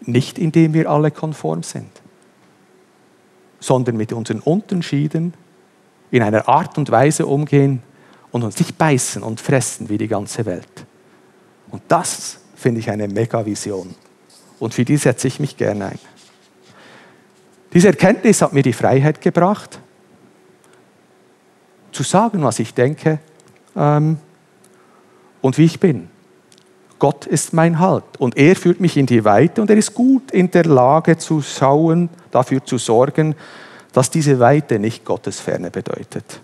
Nicht 0.00 0.38
indem 0.38 0.72
wir 0.72 0.90
alle 0.90 1.10
konform 1.10 1.62
sind, 1.62 1.90
sondern 3.60 3.96
mit 3.96 4.12
unseren 4.12 4.40
Unterschieden 4.40 5.34
in 6.10 6.22
einer 6.22 6.48
Art 6.48 6.78
und 6.78 6.90
Weise 6.90 7.26
umgehen 7.26 7.82
und 8.30 8.42
uns 8.42 8.58
nicht 8.58 8.78
beißen 8.78 9.22
und 9.22 9.40
fressen 9.40 9.88
wie 9.88 9.98
die 9.98 10.08
ganze 10.08 10.46
Welt. 10.46 10.86
Und 11.70 11.82
das 11.88 12.38
finde 12.54 12.80
ich 12.80 12.90
eine 12.90 13.08
Mega-Vision. 13.08 13.94
Und 14.58 14.74
für 14.74 14.84
die 14.84 14.96
setze 14.96 15.28
ich 15.28 15.40
mich 15.40 15.56
gerne 15.56 15.86
ein. 15.86 15.98
Diese 17.72 17.88
Erkenntnis 17.88 18.42
hat 18.42 18.52
mir 18.52 18.62
die 18.62 18.72
Freiheit 18.72 19.20
gebracht, 19.20 19.78
zu 21.90 22.02
sagen, 22.02 22.42
was 22.42 22.58
ich 22.58 22.74
denke 22.74 23.18
ähm, 23.76 24.18
und 25.40 25.58
wie 25.58 25.64
ich 25.64 25.80
bin. 25.80 26.08
Gott 26.98 27.26
ist 27.26 27.52
mein 27.52 27.78
Halt 27.78 28.04
und 28.18 28.36
er 28.36 28.54
führt 28.54 28.80
mich 28.80 28.96
in 28.96 29.06
die 29.06 29.24
Weite 29.24 29.60
und 29.60 29.70
er 29.70 29.76
ist 29.76 29.94
gut 29.94 30.30
in 30.30 30.50
der 30.50 30.64
Lage 30.64 31.18
zu 31.18 31.42
schauen, 31.42 32.08
dafür 32.30 32.64
zu 32.64 32.78
sorgen, 32.78 33.34
dass 33.92 34.10
diese 34.10 34.38
Weite 34.38 34.78
nicht 34.78 35.04
Gottes 35.04 35.40
Ferne 35.40 35.70
bedeutet. 35.70 36.40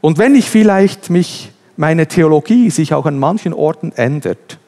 Und 0.00 0.18
wenn 0.18 0.34
ich 0.34 0.50
vielleicht 0.50 1.10
mich, 1.10 1.52
meine 1.76 2.06
Theologie 2.06 2.70
sich 2.70 2.94
auch 2.94 3.06
an 3.06 3.18
manchen 3.18 3.52
Orten 3.52 3.92
ändert, 3.92 4.58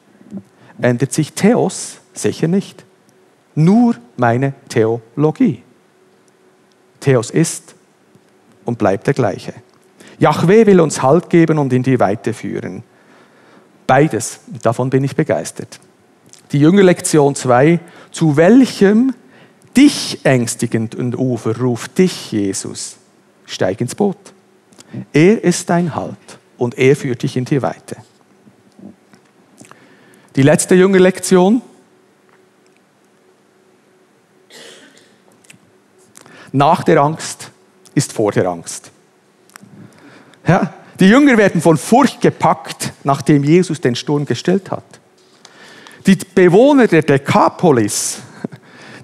ändert 0.81 1.13
sich 1.13 1.33
Theos 1.33 1.97
sicher 2.13 2.47
nicht. 2.47 2.85
Nur 3.55 3.95
meine 4.15 4.53
Theologie. 4.69 5.63
Theos 6.99 7.29
ist 7.29 7.75
und 8.65 8.77
bleibt 8.77 9.07
der 9.07 9.13
gleiche. 9.13 9.53
Yahweh 10.19 10.65
will 10.65 10.81
uns 10.81 11.01
Halt 11.01 11.29
geben 11.29 11.57
und 11.57 11.71
in 11.71 11.83
die 11.83 11.99
Weite 11.99 12.33
führen. 12.33 12.83
Beides, 13.87 14.41
davon 14.61 14.89
bin 14.89 15.03
ich 15.03 15.15
begeistert. 15.15 15.79
Die 16.51 16.59
Jüngerlektion 16.59 17.35
2, 17.35 17.79
zu 18.11 18.37
welchem 18.37 19.13
dich 19.75 20.19
ängstigenden 20.23 21.15
Ufer 21.15 21.57
ruft 21.59 21.97
dich 21.97 22.31
Jesus? 22.31 22.97
Steig 23.45 23.81
ins 23.81 23.95
Boot. 23.95 24.17
Er 25.13 25.43
ist 25.43 25.69
dein 25.69 25.95
Halt 25.95 26.17
und 26.57 26.77
er 26.77 26.95
führt 26.95 27.23
dich 27.23 27.37
in 27.37 27.45
die 27.45 27.61
Weite. 27.61 27.97
Die 30.35 30.41
letzte 30.41 30.75
Jüngerlektion. 30.75 31.61
Nach 36.51 36.83
der 36.83 37.01
Angst 37.01 37.51
ist 37.93 38.13
vor 38.13 38.31
der 38.31 38.47
Angst. 38.47 38.91
Ja, 40.47 40.73
die 40.99 41.07
Jünger 41.07 41.37
werden 41.37 41.61
von 41.61 41.77
Furcht 41.77 42.21
gepackt, 42.21 42.93
nachdem 43.03 43.43
Jesus 43.43 43.79
den 43.79 43.95
Sturm 43.95 44.25
gestellt 44.25 44.71
hat. 44.71 44.83
Die 46.05 46.15
Bewohner 46.15 46.87
der 46.87 47.03
Dekapolis, 47.03 48.19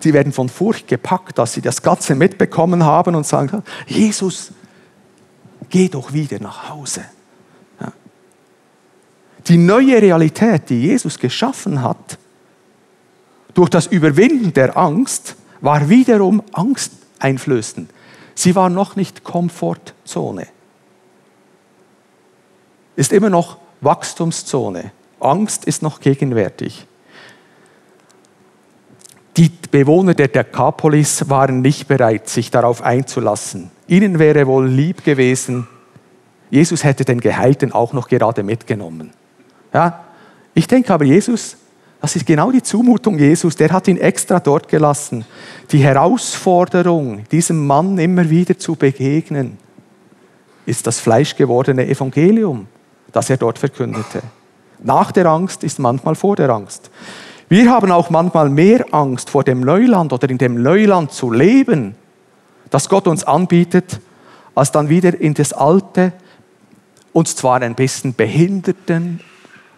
die 0.04 0.14
werden 0.14 0.34
von 0.34 0.50
Furcht 0.50 0.88
gepackt, 0.88 1.38
dass 1.38 1.54
sie 1.54 1.62
das 1.62 1.82
Ganze 1.82 2.16
mitbekommen 2.16 2.84
haben 2.84 3.16
und 3.16 3.26
sagen, 3.26 3.64
Jesus, 3.88 4.52
geh 5.70 5.88
doch 5.88 6.14
wieder 6.14 6.40
nach 6.40 6.70
Hause. 6.70 7.06
Ja. 7.80 7.92
Die 9.48 9.58
neue 9.58 10.02
Realität, 10.02 10.70
die 10.70 10.82
Jesus 10.82 11.20
geschaffen 11.20 11.82
hat, 11.82 12.18
durch 13.54 13.70
das 13.70 13.88
Überwinden 13.88 14.52
der 14.54 14.76
Angst, 14.78 15.36
war 15.62 15.88
wiederum 15.90 16.44
angsteinflößend. 17.20 17.90
Sie 18.36 18.56
war 18.56 18.70
noch 18.70 18.96
nicht 18.96 19.24
Komfortzone 19.24 20.48
ist 22.96 23.14
immer 23.14 23.30
noch 23.30 23.58
Wachstumszone. 23.82 24.92
Angst 25.20 25.66
ist 25.66 25.82
noch 25.82 26.00
gegenwärtig. 26.00 26.88
Die 29.38 29.52
Bewohner 29.70 30.14
der 30.14 30.30
Dekapolis 30.30 31.30
waren 31.30 31.62
nicht 31.62 31.88
bereit, 31.88 32.30
sich 32.30 32.52
darauf 32.52 32.82
einzulassen. 32.82 33.70
Ihnen 33.88 34.18
wäre 34.18 34.48
wohl 34.48 34.68
lieb 34.68 35.04
gewesen, 35.04 35.68
Jesus 36.50 36.84
hätte 36.84 37.04
den 37.04 37.20
Geheilten 37.20 37.74
auch 37.74 37.92
noch 37.92 38.08
gerade 38.08 38.44
mitgenommen. 38.44 39.12
Ja, 39.74 40.06
ich 40.54 40.68
denke 40.68 40.94
aber, 40.94 41.04
Jesus, 41.04 41.58
das 42.06 42.16
ist 42.16 42.26
genau 42.26 42.52
die 42.52 42.64
Zumutung 42.64 43.18
Jesus, 43.18 43.56
der 43.56 43.72
hat 43.72 43.88
ihn 43.88 43.98
extra 43.98 44.40
dort 44.40 44.68
gelassen. 44.68 45.26
Die 45.72 45.80
Herausforderung, 45.80 47.24
diesem 47.32 47.66
Mann 47.66 47.98
immer 47.98 48.30
wieder 48.30 48.58
zu 48.58 48.76
begegnen, 48.76 49.58
ist 50.66 50.88
das 50.88 51.00
fleischgewordene 51.00 51.88
Evangelium 51.88 52.68
das 53.16 53.30
er 53.30 53.38
dort 53.38 53.58
verkündete. 53.58 54.22
Nach 54.84 55.12
der 55.14 55.28
Angst 55.28 55.64
ist 55.64 55.80
manchmal 55.80 56.16
vor 56.16 56.36
der 56.36 56.50
Angst. 56.50 56.92
Wir 57.48 57.72
haben 57.72 57.92
auch 57.92 58.10
manchmal 58.10 58.50
mehr 58.50 58.86
Angst 58.92 59.30
vor 59.30 59.46
dem 59.46 59.62
Neuland 59.62 60.12
oder 60.12 60.30
in 60.30 60.38
dem 60.38 60.62
Neuland 60.62 61.14
zu 61.14 61.32
leben, 61.32 61.96
das 62.70 62.90
Gott 62.90 63.08
uns 63.08 63.24
anbietet, 63.24 64.02
als 64.54 64.72
dann 64.72 64.90
wieder 64.90 65.18
in 65.20 65.34
das 65.34 65.54
alte, 65.54 66.12
uns 67.14 67.38
zwar 67.38 67.62
ein 67.62 67.74
bisschen 67.74 68.14
behinderten 68.14 69.22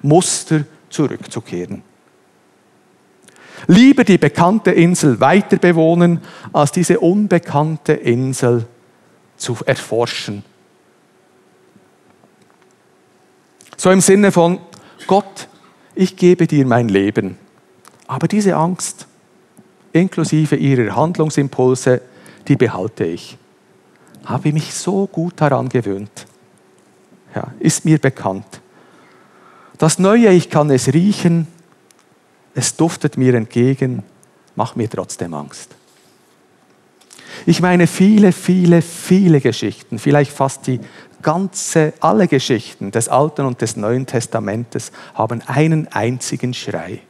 Muster 0.01 0.63
zurückzukehren. 0.89 1.83
Lieber 3.65 4.03
die 4.03 4.19
bekannte 4.19 4.71
Insel 4.71 5.19
weiter 5.19 5.57
bewohnen, 5.57 6.21
als 6.53 6.71
diese 6.71 6.99
unbekannte 6.99 7.93
Insel 7.93 8.65
zu 9.37 9.57
erforschen 9.65 10.43
So 13.77 13.91
im 13.91 14.01
Sinne 14.01 14.31
von, 14.31 14.59
Gott, 15.05 15.47
ich 15.93 16.15
gebe 16.15 16.47
dir 16.47 16.65
mein 16.65 16.89
Leben. 16.89 17.37
Aber 18.07 18.27
diese 18.27 18.55
Angst, 18.55 19.05
inklusive 19.93 20.55
ihrer 20.55 20.95
Handlungsimpulse, 20.95 22.01
die 22.47 22.55
behalte 22.55 23.05
ich. 23.05 23.37
Habe 24.25 24.51
mich 24.51 24.73
so 24.73 25.05
gut 25.05 25.35
daran 25.37 25.69
gewöhnt. 25.69 26.25
Ja, 27.35 27.53
ist 27.59 27.85
mir 27.85 27.99
bekannt. 27.99 28.61
Das 29.77 29.99
Neue, 29.99 30.29
ich 30.29 30.49
kann 30.49 30.71
es 30.71 30.91
riechen, 30.91 31.45
es 32.57 32.75
duftet 32.75 33.17
mir 33.17 33.35
entgegen, 33.35 34.01
macht 34.55 34.77
mir 34.77 34.89
trotzdem 34.89 35.35
Angst. 35.35 35.75
Ich 37.45 37.61
meine, 37.61 37.85
viele, 37.85 38.31
viele, 38.31 38.81
viele 38.81 39.41
Geschichten, 39.41 39.99
vielleicht 39.99 40.31
fast 40.31 40.65
die 40.65 40.79
ganze, 41.21 41.93
alle 41.99 42.27
Geschichten 42.27 42.89
des 42.89 43.09
Alten 43.09 43.45
und 43.45 43.61
des 43.61 43.77
Neuen 43.77 44.07
Testamentes 44.07 44.91
haben 45.13 45.43
einen 45.43 45.87
einzigen 45.89 46.55
Schrei. 46.55 47.01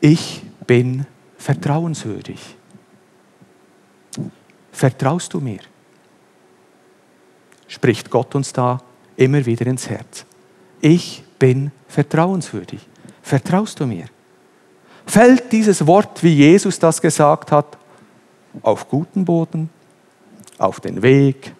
Ich 0.00 0.42
bin 0.66 1.04
vertrauenswürdig. 1.36 2.56
Vertraust 4.72 5.34
du 5.34 5.40
mir? 5.40 5.60
Spricht 7.68 8.08
Gott 8.08 8.34
uns 8.34 8.54
da 8.54 8.80
immer 9.16 9.44
wieder 9.44 9.66
ins 9.66 9.90
Herz. 9.90 10.24
Ich 10.80 11.22
bin 11.38 11.72
vertrauenswürdig. 11.88 12.86
Vertraust 13.22 13.80
du 13.80 13.86
mir? 13.86 14.06
Fällt 15.06 15.52
dieses 15.52 15.86
Wort, 15.86 16.22
wie 16.22 16.34
Jesus 16.34 16.78
das 16.78 17.00
gesagt 17.00 17.52
hat, 17.52 17.78
auf 18.62 18.88
guten 18.88 19.24
Boden, 19.24 19.70
auf 20.58 20.80
den 20.80 21.02
Weg 21.02 21.52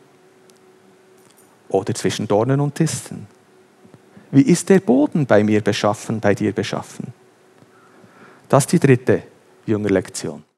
oder 1.68 1.94
zwischen 1.94 2.28
Dornen 2.28 2.60
und 2.60 2.78
Disteln? 2.78 3.26
Wie 4.30 4.42
ist 4.42 4.68
der 4.68 4.80
Boden 4.80 5.26
bei 5.26 5.42
mir 5.42 5.60
beschaffen, 5.60 6.20
bei 6.20 6.34
dir 6.34 6.52
beschaffen? 6.52 7.12
Das 8.48 8.64
ist 8.64 8.72
die 8.72 8.78
dritte 8.78 9.22
Jüngerlektion. 9.66 10.44